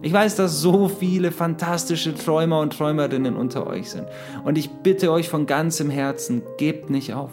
Ich 0.01 0.13
weiß, 0.13 0.37
dass 0.37 0.61
so 0.61 0.87
viele 0.87 1.31
fantastische 1.31 2.15
Träumer 2.15 2.61
und 2.61 2.77
Träumerinnen 2.77 3.35
unter 3.35 3.67
euch 3.67 3.89
sind. 3.91 4.07
Und 4.45 4.57
ich 4.57 4.69
bitte 4.69 5.11
euch 5.11 5.27
von 5.27 5.45
ganzem 5.45 5.89
Herzen, 5.89 6.41
gebt 6.57 6.89
nicht 6.89 7.13
auf. 7.13 7.31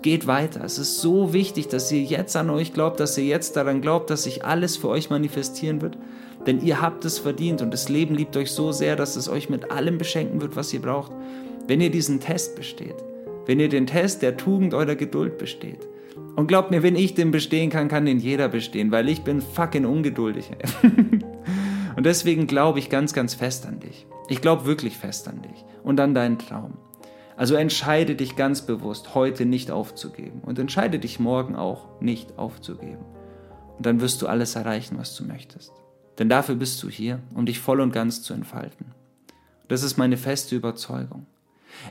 Geht 0.00 0.28
weiter. 0.28 0.62
Es 0.64 0.78
ist 0.78 1.00
so 1.00 1.32
wichtig, 1.32 1.66
dass 1.66 1.90
ihr 1.90 2.02
jetzt 2.02 2.36
an 2.36 2.50
euch 2.50 2.72
glaubt, 2.72 3.00
dass 3.00 3.18
ihr 3.18 3.24
jetzt 3.24 3.56
daran 3.56 3.80
glaubt, 3.80 4.10
dass 4.10 4.22
sich 4.22 4.44
alles 4.44 4.76
für 4.76 4.88
euch 4.88 5.10
manifestieren 5.10 5.82
wird. 5.82 5.98
Denn 6.46 6.60
ihr 6.64 6.80
habt 6.80 7.04
es 7.04 7.18
verdient 7.18 7.62
und 7.62 7.74
das 7.74 7.88
Leben 7.88 8.14
liebt 8.14 8.36
euch 8.36 8.52
so 8.52 8.70
sehr, 8.70 8.94
dass 8.94 9.16
es 9.16 9.28
euch 9.28 9.50
mit 9.50 9.72
allem 9.72 9.98
beschenken 9.98 10.40
wird, 10.40 10.54
was 10.54 10.72
ihr 10.72 10.80
braucht. 10.80 11.10
Wenn 11.66 11.80
ihr 11.80 11.90
diesen 11.90 12.20
Test 12.20 12.54
besteht. 12.54 12.94
Wenn 13.46 13.58
ihr 13.58 13.68
den 13.68 13.88
Test 13.88 14.22
der 14.22 14.36
Tugend 14.36 14.72
eurer 14.72 14.94
Geduld 14.94 15.36
besteht. 15.36 15.88
Und 16.36 16.46
glaubt 16.46 16.70
mir, 16.70 16.84
wenn 16.84 16.94
ich 16.94 17.14
den 17.14 17.32
bestehen 17.32 17.70
kann, 17.70 17.88
kann 17.88 18.06
den 18.06 18.20
jeder 18.20 18.48
bestehen, 18.48 18.92
weil 18.92 19.08
ich 19.08 19.22
bin 19.22 19.40
fucking 19.40 19.84
ungeduldig. 19.84 20.48
Und 21.98 22.04
deswegen 22.04 22.46
glaube 22.46 22.78
ich 22.78 22.90
ganz, 22.90 23.12
ganz 23.12 23.34
fest 23.34 23.66
an 23.66 23.80
dich. 23.80 24.06
Ich 24.28 24.40
glaube 24.40 24.66
wirklich 24.66 24.96
fest 24.96 25.26
an 25.26 25.42
dich 25.42 25.64
und 25.82 25.98
an 25.98 26.14
deinen 26.14 26.38
Traum. 26.38 26.78
Also 27.36 27.56
entscheide 27.56 28.14
dich 28.14 28.36
ganz 28.36 28.62
bewusst, 28.62 29.16
heute 29.16 29.44
nicht 29.44 29.72
aufzugeben. 29.72 30.40
Und 30.42 30.60
entscheide 30.60 31.00
dich 31.00 31.18
morgen 31.18 31.56
auch 31.56 32.00
nicht 32.00 32.38
aufzugeben. 32.38 33.04
Und 33.76 33.84
dann 33.84 34.00
wirst 34.00 34.22
du 34.22 34.28
alles 34.28 34.54
erreichen, 34.54 34.96
was 34.96 35.16
du 35.16 35.24
möchtest. 35.24 35.72
Denn 36.20 36.28
dafür 36.28 36.54
bist 36.54 36.80
du 36.84 36.88
hier, 36.88 37.18
um 37.34 37.46
dich 37.46 37.58
voll 37.58 37.80
und 37.80 37.90
ganz 37.90 38.22
zu 38.22 38.32
entfalten. 38.32 38.94
Das 39.66 39.82
ist 39.82 39.96
meine 39.96 40.16
feste 40.16 40.54
Überzeugung. 40.54 41.26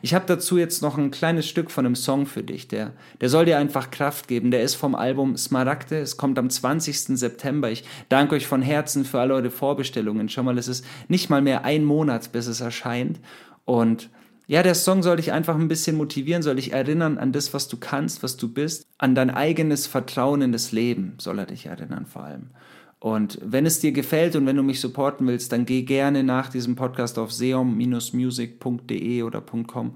Ich 0.02 0.14
habe 0.14 0.26
dazu 0.26 0.58
jetzt 0.58 0.82
noch 0.82 0.98
ein 0.98 1.12
kleines 1.12 1.48
Stück 1.48 1.72
von 1.72 1.86
einem 1.86 1.96
Song 1.96 2.26
für 2.26 2.44
dich, 2.44 2.68
der, 2.68 2.94
der 3.22 3.30
soll 3.30 3.46
dir 3.46 3.58
einfach 3.58 3.92
Kraft 3.92 4.28
geben. 4.28 4.52
Der 4.52 4.64
ist 4.64 4.76
vom 4.76 4.96
Album 4.96 5.38
Smaragde, 5.38 6.00
es 6.00 6.18
kommt 6.18 6.38
am 6.40 6.50
20. 6.50 7.18
September. 7.18 7.72
Ich 7.72 7.84
danke 8.10 8.36
euch 8.36 8.48
von 8.48 8.62
Herzen 8.62 9.06
für 9.06 9.20
alle 9.20 9.34
eure 9.34 9.52
Vorbestellungen. 9.52 10.30
Schau 10.30 10.44
mal, 10.44 10.58
es 10.58 10.68
ist 10.68 10.86
nicht 11.08 11.30
mal 11.30 11.42
mehr 11.42 11.66
ein 11.66 11.84
Monat, 11.84 12.32
bis 12.32 12.48
es 12.48 12.62
erscheint. 12.62 13.20
Und 13.66 14.10
ja, 14.48 14.64
der 14.64 14.76
Song 14.76 15.04
soll 15.04 15.18
dich 15.18 15.34
einfach 15.34 15.56
ein 15.56 15.68
bisschen 15.68 15.98
motivieren, 15.98 16.42
soll 16.42 16.56
dich 16.56 16.72
erinnern 16.72 17.18
an 17.18 17.34
das, 17.34 17.54
was 17.54 17.68
du 17.68 17.76
kannst, 17.76 18.24
was 18.24 18.38
du 18.38 18.48
bist, 18.48 18.88
an 18.98 19.14
dein 19.14 19.30
eigenes 19.30 19.88
Vertrauen 19.88 20.42
in 20.42 20.54
das 20.54 20.72
Leben, 20.72 21.16
soll 21.18 21.40
er 21.40 21.46
dich 21.46 21.66
erinnern 21.66 22.06
vor 22.06 22.24
allem. 22.24 22.52
Und 23.00 23.40
wenn 23.44 23.66
es 23.66 23.80
dir 23.80 23.92
gefällt 23.92 24.36
und 24.36 24.46
wenn 24.46 24.56
du 24.56 24.64
mich 24.64 24.80
supporten 24.80 25.28
willst, 25.28 25.52
dann 25.52 25.66
geh 25.66 25.84
gerne 25.84 26.24
nach 26.24 26.50
diesem 26.50 26.76
Podcast 26.76 27.20
auf 27.20 27.32
seom-music.de 27.32 29.24
oder 29.24 29.42
.com 29.42 29.96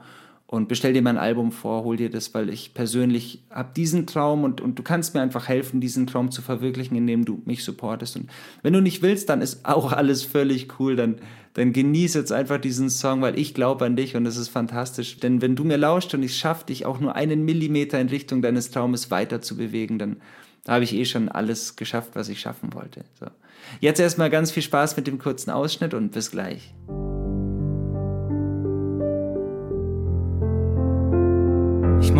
und 0.51 0.67
bestell 0.67 0.91
dir 0.91 1.01
mein 1.01 1.17
Album 1.17 1.53
vor, 1.53 1.85
hol 1.85 1.95
dir 1.95 2.09
das, 2.09 2.33
weil 2.33 2.49
ich 2.49 2.73
persönlich 2.73 3.41
habe 3.49 3.71
diesen 3.73 4.05
Traum 4.05 4.43
und, 4.43 4.59
und 4.59 4.77
du 4.77 4.83
kannst 4.83 5.13
mir 5.13 5.21
einfach 5.21 5.47
helfen, 5.47 5.79
diesen 5.79 6.07
Traum 6.07 6.29
zu 6.29 6.41
verwirklichen, 6.41 6.97
indem 6.97 7.23
du 7.23 7.41
mich 7.45 7.63
supportest. 7.63 8.17
Und 8.17 8.29
wenn 8.61 8.73
du 8.73 8.81
nicht 8.81 9.01
willst, 9.01 9.29
dann 9.29 9.39
ist 9.39 9.65
auch 9.65 9.93
alles 9.93 10.23
völlig 10.23 10.77
cool. 10.77 10.97
Dann, 10.97 11.19
dann 11.53 11.71
genieß 11.71 12.15
jetzt 12.15 12.33
einfach 12.33 12.57
diesen 12.57 12.89
Song, 12.89 13.21
weil 13.21 13.39
ich 13.39 13.53
glaube 13.53 13.85
an 13.85 13.95
dich 13.95 14.17
und 14.17 14.25
es 14.25 14.35
ist 14.35 14.49
fantastisch. 14.49 15.21
Denn 15.21 15.41
wenn 15.41 15.55
du 15.55 15.63
mir 15.63 15.77
lauscht 15.77 16.13
und 16.13 16.21
ich 16.21 16.35
schaffe 16.35 16.65
dich 16.65 16.85
auch 16.85 16.99
nur 16.99 17.15
einen 17.15 17.45
Millimeter 17.45 18.01
in 18.01 18.09
Richtung 18.09 18.41
deines 18.41 18.71
Traumes 18.71 19.09
weiter 19.09 19.41
zu 19.41 19.55
bewegen, 19.55 19.99
dann 19.99 20.17
da 20.63 20.73
habe 20.73 20.83
ich 20.83 20.93
eh 20.93 21.05
schon 21.05 21.29
alles 21.29 21.75
geschafft, 21.75 22.11
was 22.13 22.29
ich 22.29 22.39
schaffen 22.39 22.73
wollte. 22.73 23.03
So. 23.19 23.27
Jetzt 23.79 23.99
erstmal 23.99 24.29
ganz 24.29 24.51
viel 24.51 24.63
Spaß 24.63 24.97
mit 24.97 25.07
dem 25.07 25.17
kurzen 25.17 25.51
Ausschnitt 25.51 25.93
und 25.93 26.11
bis 26.11 26.31
gleich. 26.31 26.73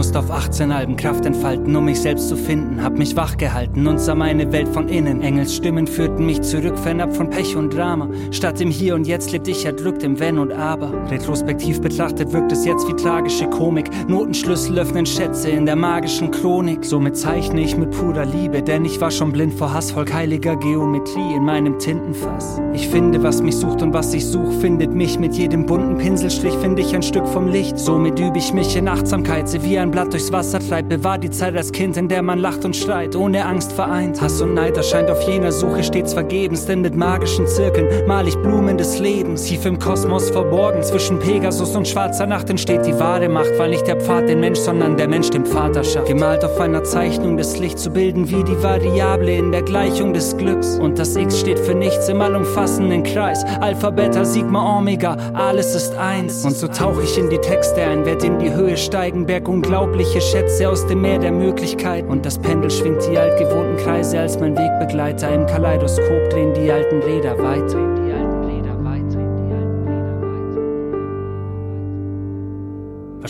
Musste 0.02 0.18
auf 0.18 0.32
18 0.32 0.72
Alben 0.72 0.96
Kraft 0.96 1.28
entfalten, 1.28 1.76
um 1.76 1.86
mich 1.86 2.02
selbst 2.02 2.28
zu 2.28 2.36
finden. 2.36 2.84
Hab 2.84 2.98
mich 2.98 3.16
wach 3.16 3.38
gehalten 3.38 3.86
und 3.86 4.00
sah 4.00 4.16
meine 4.16 4.52
Welt 4.52 4.68
von 4.70 4.90
innen. 4.90 5.22
Engels 5.22 5.56
Stimmen 5.56 5.86
führten 5.86 6.26
mich 6.26 6.42
zurück, 6.42 6.76
fernab 6.80 7.16
von 7.16 7.30
Pech 7.30 7.56
und 7.56 7.72
Drama. 7.72 8.10
Statt 8.32 8.60
im 8.62 8.72
Hier 8.72 8.96
und 8.96 9.06
Jetzt 9.06 9.32
lebt 9.32 9.48
ich 9.48 9.64
erdrückt 9.64 10.02
im 10.02 10.20
Wenn 10.20 10.40
und 10.40 10.54
Aber. 10.54 10.92
Retrospektiv 11.12 11.82
betrachtet 11.82 12.34
wirkt 12.34 12.52
es 12.52 12.66
jetzt 12.66 12.88
wie 12.88 12.94
tragische 12.94 13.48
Komik. 13.48 13.92
Notenschlüssel 14.08 14.80
öffnen 14.80 15.06
Schätze 15.06 15.52
in 15.52 15.68
der 15.68 15.76
magischen 15.76 16.32
Chronik. 16.32 16.84
Somit 16.84 17.16
zeichne 17.16 17.62
ich 17.62 17.78
mit 17.78 17.92
purer 17.92 18.26
Liebe, 18.26 18.64
denn 18.64 18.86
ich 18.86 19.00
war 19.02 19.12
schon 19.12 19.32
blind 19.32 19.54
vor 19.54 19.72
Hass, 19.72 19.92
Volk 19.92 20.12
heiliger 20.12 20.56
Geometrie 20.56 21.36
in 21.36 21.44
meinem 21.44 21.78
Tintenfass. 21.78 22.60
Ich 22.74 22.88
finde, 22.88 23.22
was 23.22 23.44
mich 23.44 23.56
sucht 23.56 23.84
und 23.84 23.94
was 23.94 24.16
ich 24.16 24.26
such, 24.26 24.52
findet 24.62 24.96
mich. 24.96 25.20
Mit 25.20 25.36
jedem 25.36 25.68
bunten 25.68 26.00
Pinselstrich 26.00 26.56
finde 26.56 26.82
ich 26.82 26.96
ein 26.96 27.04
Stück 27.04 27.28
vom 27.28 27.48
Licht. 27.48 27.78
Somit 27.78 28.20
übe 28.20 28.40
ich 28.40 28.52
mich 28.52 28.76
in 28.76 28.88
Achtsamkeit, 28.88 29.48
sie 29.48 29.62
wie 29.62 29.78
ein 29.78 29.91
Blatt 29.92 30.14
durchs 30.14 30.32
Wasser 30.32 30.60
treibt. 30.60 30.90
Bewahrt 30.90 31.24
die 31.24 31.30
Zeit 31.30 31.56
als 31.56 31.72
Kind, 31.72 31.98
in 31.98 32.08
der 32.08 32.22
man 32.22 32.40
lacht 32.40 32.66
und 32.66 32.76
schreit, 32.76 33.16
ohne 33.16 33.46
Angst 33.46 33.72
vereint. 33.74 34.22
Hass 34.22 34.42
und 34.42 34.54
Neid 34.54 34.78
erscheint 34.78 35.10
auf 35.10 35.22
jener 35.24 35.52
Suche 35.52 35.84
stets 35.84 36.14
vergebens, 36.14 36.66
denn 36.66 36.82
mit 36.82 36.96
magischen 36.96 37.46
Zirkeln 37.48 38.08
mal 38.08 38.28
ich 38.28 38.38
Blumen 38.38 38.78
des 38.78 39.00
Lebens. 39.00 39.44
Tief 39.44 39.66
im 39.66 39.78
Kosmos 39.78 40.30
verborgen, 40.30 40.82
zwischen 40.84 41.20
Pegasus 41.20 41.76
und 41.76 41.88
schwarzer 41.88 42.26
Nacht 42.26 42.50
entsteht 42.50 42.86
die 42.86 42.98
wahre 43.00 43.30
Macht, 43.30 43.52
weil 43.58 43.70
nicht 43.70 43.86
der 43.88 44.00
Pfad 44.00 44.30
den 44.30 44.40
Mensch, 44.40 44.60
sondern 44.60 44.98
der 44.98 45.08
Mensch 45.08 45.30
den 45.30 45.46
Vater 45.46 45.84
schafft. 45.84 46.08
Gemalt 46.08 46.44
auf 46.46 46.60
einer 46.60 46.84
Zeichnung 46.84 47.38
des 47.38 47.60
Lichts 47.60 47.84
zu 47.84 47.92
bilden 47.92 48.30
wie 48.30 48.44
die 48.44 48.64
Variable 48.64 49.36
in 49.36 49.52
der 49.52 49.64
Gleichung 49.64 50.14
des 50.14 50.38
Glücks. 50.38 50.80
Und 50.80 51.00
das 51.00 51.16
X 51.16 51.40
steht 51.40 51.60
für 51.60 51.76
nichts 51.76 52.08
im 52.10 52.22
allumfassenden 52.22 53.04
Kreis. 53.04 53.44
Alpha, 53.60 53.90
Beta, 53.90 54.24
Sigma, 54.24 54.78
Omega, 54.78 55.18
alles 55.34 55.76
ist 55.76 55.96
eins. 55.96 56.46
Und 56.46 56.56
so 56.56 56.68
tauche 56.68 57.04
ich 57.04 57.18
in 57.18 57.30
die 57.30 57.40
Texte 57.40 57.82
ein, 57.82 58.06
werd 58.06 58.24
in 58.24 58.40
die 58.40 58.54
Höhe 58.54 58.78
steigen, 58.78 59.26
Berg 59.26 59.48
und 59.48 59.62
unglaubliche 59.72 60.20
Schätze 60.20 60.68
aus 60.68 60.86
dem 60.88 61.00
Meer 61.00 61.18
der 61.18 61.32
Möglichkeiten. 61.32 62.10
Und 62.10 62.26
das 62.26 62.38
Pendel 62.38 62.70
schwingt 62.70 63.08
die 63.10 63.18
altgewohnten 63.18 63.78
Kreise 63.78 64.20
als 64.20 64.38
mein 64.38 64.54
Wegbegleiter. 64.58 65.34
Im 65.34 65.46
Kaleidoskop 65.46 66.30
drehen 66.30 66.54
die 66.54 66.70
alten 66.70 67.00
Räder 67.00 67.38
weiter. 67.38 68.11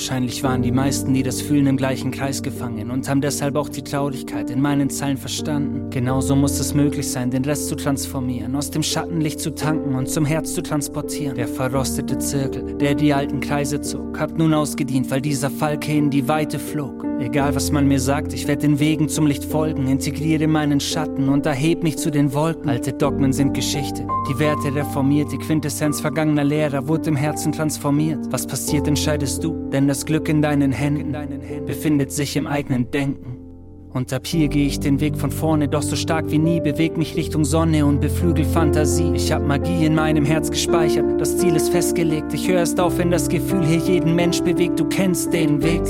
Wahrscheinlich 0.01 0.41
waren 0.41 0.63
die 0.63 0.71
meisten, 0.71 1.13
die 1.13 1.21
das 1.21 1.43
fühlen, 1.43 1.67
im 1.67 1.77
gleichen 1.77 2.09
Kreis 2.09 2.41
gefangen 2.41 2.89
und 2.89 3.07
haben 3.07 3.21
deshalb 3.21 3.55
auch 3.55 3.69
die 3.69 3.83
Traurigkeit 3.83 4.49
in 4.49 4.59
meinen 4.59 4.89
Zeilen 4.89 5.15
verstanden. 5.15 5.91
Genauso 5.91 6.35
muss 6.35 6.59
es 6.59 6.73
möglich 6.73 7.07
sein, 7.07 7.29
den 7.29 7.45
Rest 7.45 7.67
zu 7.67 7.75
transformieren, 7.75 8.55
aus 8.55 8.71
dem 8.71 8.81
Schattenlicht 8.81 9.39
zu 9.39 9.53
tanken 9.53 9.93
und 9.93 10.09
zum 10.09 10.25
Herz 10.25 10.55
zu 10.55 10.63
transportieren. 10.63 11.35
Der 11.35 11.47
verrostete 11.47 12.17
Zirkel, 12.17 12.77
der 12.79 12.95
die 12.95 13.13
alten 13.13 13.41
Kreise 13.41 13.79
zog, 13.79 14.19
hat 14.19 14.35
nun 14.35 14.55
ausgedient, 14.55 15.11
weil 15.11 15.21
dieser 15.21 15.51
Falke 15.51 15.93
in 15.93 16.09
die 16.09 16.27
Weite 16.27 16.57
flog. 16.57 17.10
Egal 17.21 17.53
was 17.53 17.71
man 17.71 17.87
mir 17.87 17.99
sagt, 17.99 18.33
ich 18.33 18.47
werde 18.47 18.63
den 18.63 18.79
Wegen 18.79 19.07
zum 19.07 19.27
Licht 19.27 19.45
folgen, 19.45 19.87
integriere 19.87 20.47
meinen 20.47 20.79
Schatten 20.79 21.29
und 21.29 21.45
erheb 21.45 21.83
mich 21.83 21.97
zu 21.97 22.09
den 22.09 22.33
Wolken. 22.33 22.67
Alte 22.67 22.93
Dogmen 22.93 23.31
sind 23.31 23.53
Geschichte, 23.53 24.07
die 24.27 24.39
Werte 24.39 24.73
reformiert, 24.73 25.31
die 25.31 25.37
Quintessenz 25.37 26.01
vergangener 26.01 26.43
Lehrer 26.43 26.87
wurde 26.87 27.09
im 27.09 27.15
Herzen 27.15 27.51
transformiert. 27.51 28.25
Was 28.31 28.47
passiert, 28.47 28.87
entscheidest 28.87 29.43
du, 29.43 29.69
denn 29.69 29.87
das 29.87 30.05
Glück 30.05 30.29
in 30.29 30.41
deinen 30.41 30.71
Händen 30.71 31.15
befindet 31.67 32.11
sich 32.11 32.35
im 32.35 32.47
eigenen 32.47 32.89
Denken. 32.89 33.40
Und 33.93 34.13
ab 34.13 34.25
hier 34.25 34.47
gehe 34.47 34.67
ich 34.67 34.79
den 34.79 35.01
Weg 35.01 35.17
von 35.17 35.31
vorne, 35.31 35.67
doch 35.67 35.81
so 35.81 35.97
stark 35.97 36.31
wie 36.31 36.37
nie 36.37 36.61
beweg 36.61 36.97
mich 36.97 37.17
Richtung 37.17 37.43
Sonne 37.43 37.85
und 37.85 37.99
beflügel 37.99 38.45
Fantasie. 38.45 39.11
Ich 39.13 39.31
hab 39.31 39.45
Magie 39.45 39.85
in 39.85 39.95
meinem 39.95 40.23
Herz 40.23 40.49
gespeichert, 40.49 41.19
das 41.19 41.37
Ziel 41.37 41.55
ist 41.55 41.69
festgelegt. 41.69 42.33
Ich 42.33 42.47
höre 42.47 42.59
erst 42.59 42.79
auf, 42.79 42.97
wenn 42.97 43.11
das 43.11 43.27
Gefühl 43.27 43.65
hier 43.65 43.79
jeden 43.79 44.15
Mensch 44.15 44.41
bewegt. 44.41 44.79
Du 44.79 44.85
kennst 44.85 45.33
den 45.33 45.61
Weg, 45.61 45.81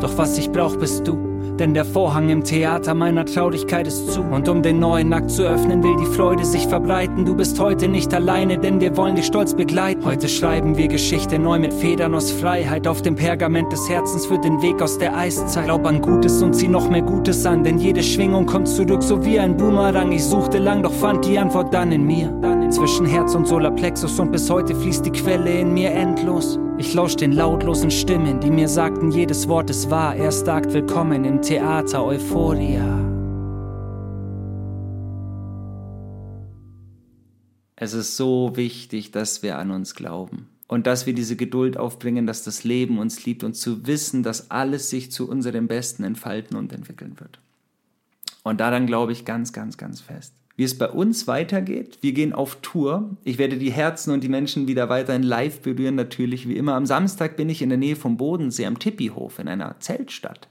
doch 0.00 0.16
was 0.16 0.38
ich 0.38 0.50
brauch, 0.50 0.76
bist 0.76 1.06
du. 1.08 1.31
Denn 1.58 1.74
der 1.74 1.84
Vorhang 1.84 2.30
im 2.30 2.44
Theater 2.44 2.94
meiner 2.94 3.24
Traurigkeit 3.24 3.86
ist 3.86 4.12
zu. 4.12 4.22
Und 4.22 4.48
um 4.48 4.62
den 4.62 4.78
neuen 4.78 5.12
Akt 5.12 5.30
zu 5.30 5.42
öffnen, 5.42 5.82
will 5.82 5.96
die 5.96 6.16
Freude 6.16 6.44
sich 6.44 6.66
verbreiten. 6.66 7.24
Du 7.24 7.34
bist 7.34 7.60
heute 7.60 7.88
nicht 7.88 8.12
alleine, 8.14 8.58
denn 8.58 8.80
wir 8.80 8.96
wollen 8.96 9.16
dich 9.16 9.26
stolz 9.26 9.54
begleiten. 9.54 10.04
Heute 10.04 10.28
schreiben 10.28 10.76
wir 10.76 10.88
Geschichte 10.88 11.38
neu 11.38 11.58
mit 11.58 11.72
Federn 11.72 12.14
aus 12.14 12.30
Freiheit. 12.32 12.86
Auf 12.86 13.02
dem 13.02 13.16
Pergament 13.16 13.70
des 13.72 13.88
Herzens 13.88 14.26
für 14.26 14.38
den 14.38 14.62
Weg 14.62 14.80
aus 14.80 14.98
der 14.98 15.16
Eiszeit. 15.16 15.66
Glaub 15.66 15.86
an 15.86 16.00
Gutes 16.00 16.42
und 16.42 16.54
zieh 16.54 16.68
noch 16.68 16.88
mehr 16.88 17.02
Gutes 17.02 17.44
an, 17.46 17.64
denn 17.64 17.78
jede 17.78 18.02
Schwingung 18.02 18.46
kommt 18.46 18.68
zurück, 18.68 19.02
so 19.02 19.24
wie 19.24 19.38
ein 19.38 19.56
Boomerang. 19.56 20.12
Ich 20.12 20.24
suchte 20.24 20.58
lang, 20.58 20.82
doch 20.82 20.92
fand 20.92 21.24
die 21.24 21.38
Antwort 21.38 21.72
dann 21.74 21.92
in 21.92 22.04
mir. 22.04 22.61
Zwischen 22.72 23.04
Herz 23.04 23.34
und 23.34 23.46
Solarplexus 23.46 24.18
und 24.18 24.32
bis 24.32 24.48
heute 24.48 24.74
fließt 24.74 25.04
die 25.04 25.10
Quelle 25.10 25.60
in 25.60 25.74
mir 25.74 25.90
endlos. 25.90 26.58
Ich 26.78 26.94
lausch 26.94 27.16
den 27.16 27.32
lautlosen 27.32 27.90
Stimmen, 27.90 28.40
die 28.40 28.50
mir 28.50 28.66
sagten, 28.66 29.10
jedes 29.10 29.46
Wort 29.46 29.68
ist 29.68 29.90
wahr. 29.90 30.16
Erster 30.16 30.54
Akt 30.54 30.72
willkommen 30.72 31.26
im 31.26 31.42
Theater 31.42 32.02
Euphoria. 32.02 32.98
Es 37.76 37.92
ist 37.92 38.16
so 38.16 38.56
wichtig, 38.56 39.10
dass 39.10 39.42
wir 39.42 39.58
an 39.58 39.70
uns 39.70 39.94
glauben 39.94 40.48
und 40.66 40.86
dass 40.86 41.04
wir 41.04 41.12
diese 41.12 41.36
Geduld 41.36 41.76
aufbringen, 41.76 42.26
dass 42.26 42.42
das 42.42 42.64
Leben 42.64 42.98
uns 42.98 43.26
liebt 43.26 43.44
und 43.44 43.52
zu 43.54 43.86
wissen, 43.86 44.22
dass 44.22 44.50
alles 44.50 44.88
sich 44.88 45.12
zu 45.12 45.28
unserem 45.28 45.68
Besten 45.68 46.04
entfalten 46.04 46.56
und 46.56 46.72
entwickeln 46.72 47.20
wird. 47.20 47.38
Und 48.42 48.60
daran 48.60 48.86
glaube 48.86 49.12
ich 49.12 49.24
ganz, 49.24 49.52
ganz, 49.52 49.76
ganz 49.76 50.00
fest 50.00 50.34
wie 50.56 50.64
es 50.64 50.76
bei 50.76 50.88
uns 50.88 51.26
weitergeht. 51.26 51.98
Wir 52.02 52.12
gehen 52.12 52.32
auf 52.32 52.58
Tour. 52.60 53.16
Ich 53.24 53.38
werde 53.38 53.56
die 53.56 53.72
Herzen 53.72 54.12
und 54.12 54.22
die 54.22 54.28
Menschen 54.28 54.68
wieder 54.68 54.88
weiterhin 54.88 55.22
live 55.22 55.60
berühren, 55.60 55.94
natürlich 55.94 56.48
wie 56.48 56.56
immer. 56.56 56.74
Am 56.74 56.86
Samstag 56.86 57.36
bin 57.36 57.48
ich 57.48 57.62
in 57.62 57.68
der 57.68 57.78
Nähe 57.78 57.96
vom 57.96 58.16
Bodensee 58.16 58.66
am 58.66 58.78
Tippihof 58.78 59.38
in 59.38 59.48
einer 59.48 59.76
Zeltstadt 59.80 60.48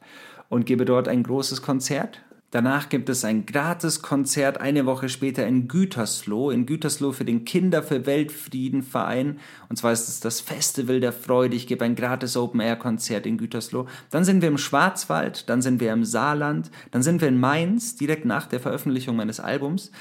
und 0.49 0.65
gebe 0.65 0.86
dort 0.86 1.08
ein 1.08 1.23
großes 1.23 1.62
Konzert 1.62 2.21
Danach 2.52 2.90
gibt 2.90 3.08
es 3.08 3.24
ein 3.24 3.46
Gratiskonzert 3.46 4.60
eine 4.60 4.86
Woche 4.86 5.08
später 5.08 5.48
in 5.48 5.70
Gütersloh, 5.70 6.52
in 6.52 6.66
Gütersloh 6.66 7.14
für 7.14 7.24
den 7.24 7.46
Kinder 7.46 7.82
für 7.82 8.06
Weltfrieden 8.06 8.84
Verein. 8.84 9.40
Und 9.70 9.78
zwar 9.78 9.94
ist 9.94 10.10
es 10.10 10.20
das 10.20 10.42
Festival 10.42 11.00
der 11.00 11.14
Freude. 11.14 11.56
Ich 11.56 11.66
gebe 11.66 11.86
ein 11.86 11.96
gratis 11.96 12.36
Open-Air-Konzert 12.36 13.26
in 13.26 13.38
Gütersloh. 13.38 13.88
Dann 14.10 14.26
sind 14.26 14.42
wir 14.42 14.50
im 14.50 14.58
Schwarzwald, 14.58 15.50
dann 15.50 15.62
sind 15.62 15.80
wir 15.80 15.94
im 15.94 16.04
Saarland, 16.04 16.72
dann 16.92 17.04
sind 17.04 17.22
wir 17.22 17.30
in 17.30 17.40
Mainz, 17.40 17.96
direkt 17.96 18.26
nach 18.26 18.48
der 18.48 18.60
Veröffentlichung 18.60 19.16
meines 19.16 19.40
Albums. 19.40 19.92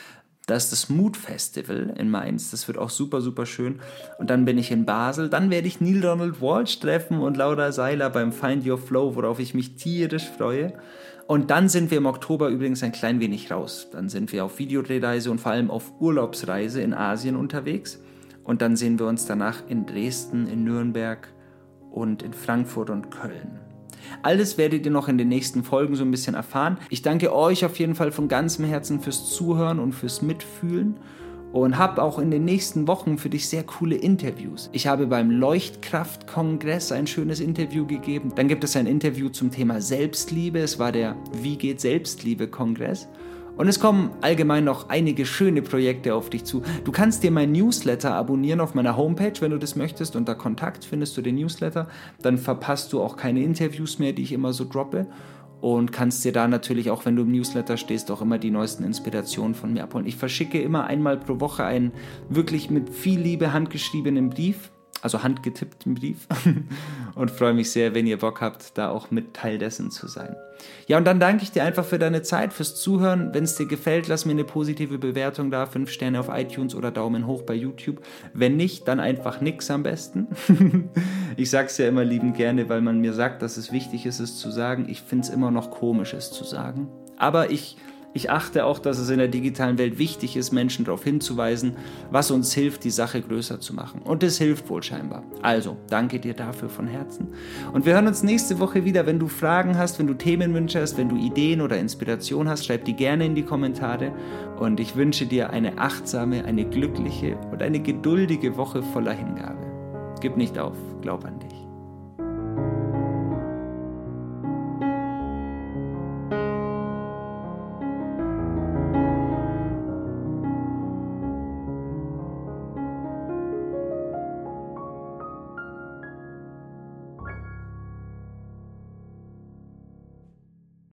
Da 0.47 0.57
ist 0.57 0.73
das 0.73 0.89
Mood 0.89 1.17
Festival 1.17 1.95
in 1.97 2.11
Mainz. 2.11 2.51
Das 2.51 2.67
wird 2.67 2.77
auch 2.77 2.91
super, 2.91 3.21
super 3.21 3.47
schön. 3.47 3.79
Und 4.19 4.31
dann 4.31 4.45
bin 4.45 4.59
ich 4.59 4.73
in 4.73 4.85
Basel. 4.85 5.29
Dann 5.29 5.51
werde 5.51 5.69
ich 5.69 5.81
Neil 5.81 6.01
Donald 6.01 6.41
Walsh 6.41 6.81
treffen 6.81 7.21
und 7.21 7.37
Laura 7.37 7.71
Seiler 7.71 8.11
beim 8.11 8.33
Find 8.33 8.67
Your 8.67 8.79
Flow, 8.79 9.15
worauf 9.15 9.39
ich 9.39 9.55
mich 9.55 9.77
tierisch 9.77 10.29
freue. 10.29 10.73
Und 11.31 11.53
dann 11.53 11.69
sind 11.69 11.93
wir 11.93 11.99
im 11.99 12.07
Oktober 12.07 12.49
übrigens 12.49 12.83
ein 12.83 12.91
klein 12.91 13.21
wenig 13.21 13.53
raus. 13.53 13.87
Dann 13.93 14.09
sind 14.09 14.33
wir 14.33 14.45
auf 14.45 14.59
Videodrehreise 14.59 15.31
und 15.31 15.41
vor 15.41 15.53
allem 15.53 15.71
auf 15.71 15.93
Urlaubsreise 16.01 16.83
in 16.83 16.93
Asien 16.93 17.37
unterwegs. 17.37 18.03
Und 18.43 18.63
dann 18.63 18.75
sehen 18.75 18.99
wir 18.99 19.07
uns 19.07 19.27
danach 19.27 19.63
in 19.69 19.87
Dresden, 19.87 20.49
in 20.49 20.65
Nürnberg 20.65 21.29
und 21.93 22.25
in 22.25 22.33
Frankfurt 22.33 22.91
und 22.91 23.13
Köln. 23.13 23.61
Alles 24.25 24.59
werdet 24.59 24.85
ihr 24.85 24.91
noch 24.91 25.07
in 25.07 25.19
den 25.19 25.29
nächsten 25.29 25.63
Folgen 25.63 25.95
so 25.95 26.03
ein 26.03 26.11
bisschen 26.11 26.35
erfahren. 26.35 26.79
Ich 26.89 27.03
danke 27.03 27.33
euch 27.33 27.65
auf 27.65 27.79
jeden 27.79 27.95
Fall 27.95 28.11
von 28.11 28.27
ganzem 28.27 28.65
Herzen 28.65 28.99
fürs 28.99 29.31
Zuhören 29.31 29.79
und 29.79 29.93
fürs 29.93 30.23
Mitfühlen 30.23 30.97
und 31.53 31.79
habe 31.79 32.03
auch 32.03 32.19
in 32.19 32.31
den 32.31 32.45
nächsten 32.45 32.87
Wochen 32.87 33.19
für 33.19 33.29
dich 33.29 33.49
sehr 33.49 33.65
coole 33.65 33.97
Interviews. 33.97 34.71
Ich 34.73 34.87
habe 34.87 35.07
beim 35.07 35.31
Leuchtkraft-Kongress 35.31 36.93
ein 36.93 37.07
schönes 37.07 37.41
Interview 37.41 37.87
gegeben. 37.87 38.33
Dann 38.37 38.49
gibt 38.49 38.65
es 38.65 38.77
ein 38.77 38.87
Interview 38.87 39.29
zum 39.29 39.51
Thema 39.51 39.81
Selbstliebe. 39.81 40.61
Es 40.61 40.79
war 40.79 40.93
der 40.93 41.17
Wie 41.43 41.57
geht 41.57 41.81
Selbstliebe-Kongress. 41.81 43.09
Und 43.57 43.69
es 43.69 43.79
kommen 43.79 44.11
allgemein 44.23 44.65
noch 44.65 44.89
einige 44.89 45.27
schöne 45.27 45.61
Projekte 45.61 46.15
auf 46.15 46.31
dich 46.31 46.45
zu. 46.45 46.63
Du 46.85 46.93
kannst 46.93 47.23
dir 47.23 47.31
mein 47.31 47.53
Newsletter 47.53 48.15
abonnieren 48.15 48.61
auf 48.61 48.75
meiner 48.75 48.97
Homepage, 48.97 49.35
wenn 49.41 49.51
du 49.51 49.59
das 49.59 49.77
möchtest. 49.77 50.17
Unter 50.17 50.35
Kontakt 50.35 50.85
findest 50.85 51.17
du 51.17 51.21
den 51.21 51.35
Newsletter. 51.35 51.89
Dann 52.23 52.39
verpasst 52.39 52.93
du 52.93 53.03
auch 53.03 53.17
keine 53.17 53.43
Interviews 53.43 53.99
mehr, 53.99 54.13
die 54.13 54.23
ich 54.23 54.33
immer 54.33 54.55
so 54.55 54.65
droppe 54.65 55.09
und 55.61 55.93
kannst 55.93 56.25
dir 56.25 56.33
da 56.33 56.49
natürlich 56.49 56.91
auch, 56.91 57.05
wenn 57.05 57.17
du 57.17 57.23
im 57.23 57.33
Newsletter 57.33 57.77
stehst, 57.77 58.11
auch 58.11 58.23
immer 58.23 58.39
die 58.39 58.51
neuesten 58.51 58.85
Inspirationen 58.85 59.55
von 59.55 59.73
mir 59.73 59.83
abholen. 59.83 60.07
Ich 60.07 60.17
verschicke 60.17 60.61
immer 60.61 60.85
einmal 60.85 61.19
pro 61.19 61.41
Woche 61.41 61.65
einen 61.65 61.93
wirklich 62.29 62.71
mit 62.71 62.91
viel 62.91 63.21
Liebe 63.21 63.53
handgeschriebenen 63.53 64.31
Brief 64.31 64.71
also 65.03 65.23
handgetippten 65.23 65.95
Brief 65.95 66.27
und 67.15 67.31
freue 67.31 67.55
mich 67.55 67.71
sehr, 67.71 67.95
wenn 67.95 68.07
ihr 68.07 68.19
Bock 68.19 68.41
habt, 68.41 68.77
da 68.77 68.91
auch 68.91 69.11
mit 69.11 69.35
Teil 69.35 69.59
dessen 69.59 69.91
zu 69.91 70.09
sein. 70.09 70.37
Ja, 70.87 70.99
und 70.99 71.07
dann 71.07 71.21
danke 71.21 71.43
ich 71.43 71.53
dir 71.53 71.65
einfach 71.65 71.85
für 71.85 71.99
deine 71.99 72.23
Zeit, 72.23 72.53
fürs 72.53 72.75
Zuhören. 72.75 73.33
Wenn 73.33 73.45
es 73.45 73.55
dir 73.55 73.67
gefällt, 73.67 74.09
lass 74.09 74.27
mir 74.27 74.33
eine 74.33 74.45
positive 74.45 74.99
Bewertung 74.99 75.51
da, 75.51 75.67
fünf 75.67 75.91
Sterne 75.91 76.21
auf 76.21 76.29
iTunes 76.31 76.75
oder 76.75 76.91
Daumen 76.91 77.27
hoch 77.27 77.43
bei 77.43 77.55
YouTube. 77.55 78.03
Wenn 78.35 78.57
nicht, 78.57 78.87
dann 78.89 79.01
einfach 79.01 79.41
nix 79.41 79.71
am 79.71 79.83
besten. 79.83 80.29
ich 81.37 81.51
sag's 81.51 81.79
ja 81.79 81.89
immer 81.89 82.05
liebend 82.05 82.37
gerne, 82.37 82.69
weil 82.69 82.83
man 82.83 83.01
mir 83.01 83.15
sagt, 83.15 83.43
dass 83.43 83.57
es 83.57 83.73
wichtig 83.73 84.05
ist, 84.05 84.21
es 84.21 84.37
zu 84.37 84.51
sagen. 84.51 84.87
Ich 84.89 85.01
finde 85.01 85.27
es 85.27 85.33
immer 85.33 85.51
noch 85.51 85.71
komisch, 85.71 86.13
es 86.13 86.31
zu 86.31 86.45
sagen. 86.45 86.89
Aber 87.17 87.51
ich 87.51 87.77
ich 88.13 88.31
achte 88.31 88.65
auch, 88.65 88.81
dass 88.81 88.99
es 88.99 89.09
in 89.09 89.19
der 89.19 89.29
digitalen 89.29 89.79
Welt 89.79 89.99
wichtig 89.99 90.37
ist, 90.37 90.51
Menschen 90.51 90.85
darauf 90.85 91.05
hinzuweisen, 91.05 91.77
was 92.11 92.33
uns 92.33 92.53
hilft, 92.53 92.83
die 92.83 92.91
Sache 92.91 93.23
größer 93.23 93.61
zu 93.61 93.73
machen. 93.73 94.03
Und 94.03 94.25
es 94.25 94.39
hilft 94.39 94.69
wohl 94.69 94.83
scheinbar. 94.83 95.23
Also, 95.43 95.77
danke 95.89 96.19
dir 96.19 96.35
dafür 96.35 96.69
von 96.69 96.89
Herzen. 96.89 97.29
Und 97.73 97.87
wir 97.87 97.95
hören 97.95 98.09
uns 98.09 98.25
nächste 98.25 98.59
Woche 98.59 98.85
wieder. 98.85 99.07
Wenn 99.07 99.21
du 99.21 99.29
Fragen 99.29 99.79
hast, 99.79 100.01
wenn 100.01 100.09
du 100.09 100.15
Themenwünsche 100.15 100.81
hast, 100.81 100.99
wenn 100.99 101.09
du 101.09 101.17
Ideen 101.17 101.61
oder 101.61 101.79
Inspiration 101.79 102.49
hast, 102.49 102.67
schreib 102.67 102.85
die 102.85 102.95
gerne 102.95 103.27
in 103.27 103.37
die 103.37 103.45
Kommentare. 103.45 104.13
Und 104.59 104.81
ich 104.81 104.97
wünsche 104.97 105.27
dir 105.27 105.51
eine 105.51 105.79
achtsame, 105.79 106.45
eine 106.45 106.65
glückliche 106.65 107.37
und 107.53 107.63
eine 107.63 107.81
geduldige 107.81 108.57
Woche 108.57 108.83
voller 108.83 109.13
Hingabe. 109.13 110.17
Gib 110.21 110.37
nicht 110.37 110.59
auf, 110.59 110.77
glaub 111.01 111.25
an 111.25 111.39
dich. 111.39 111.60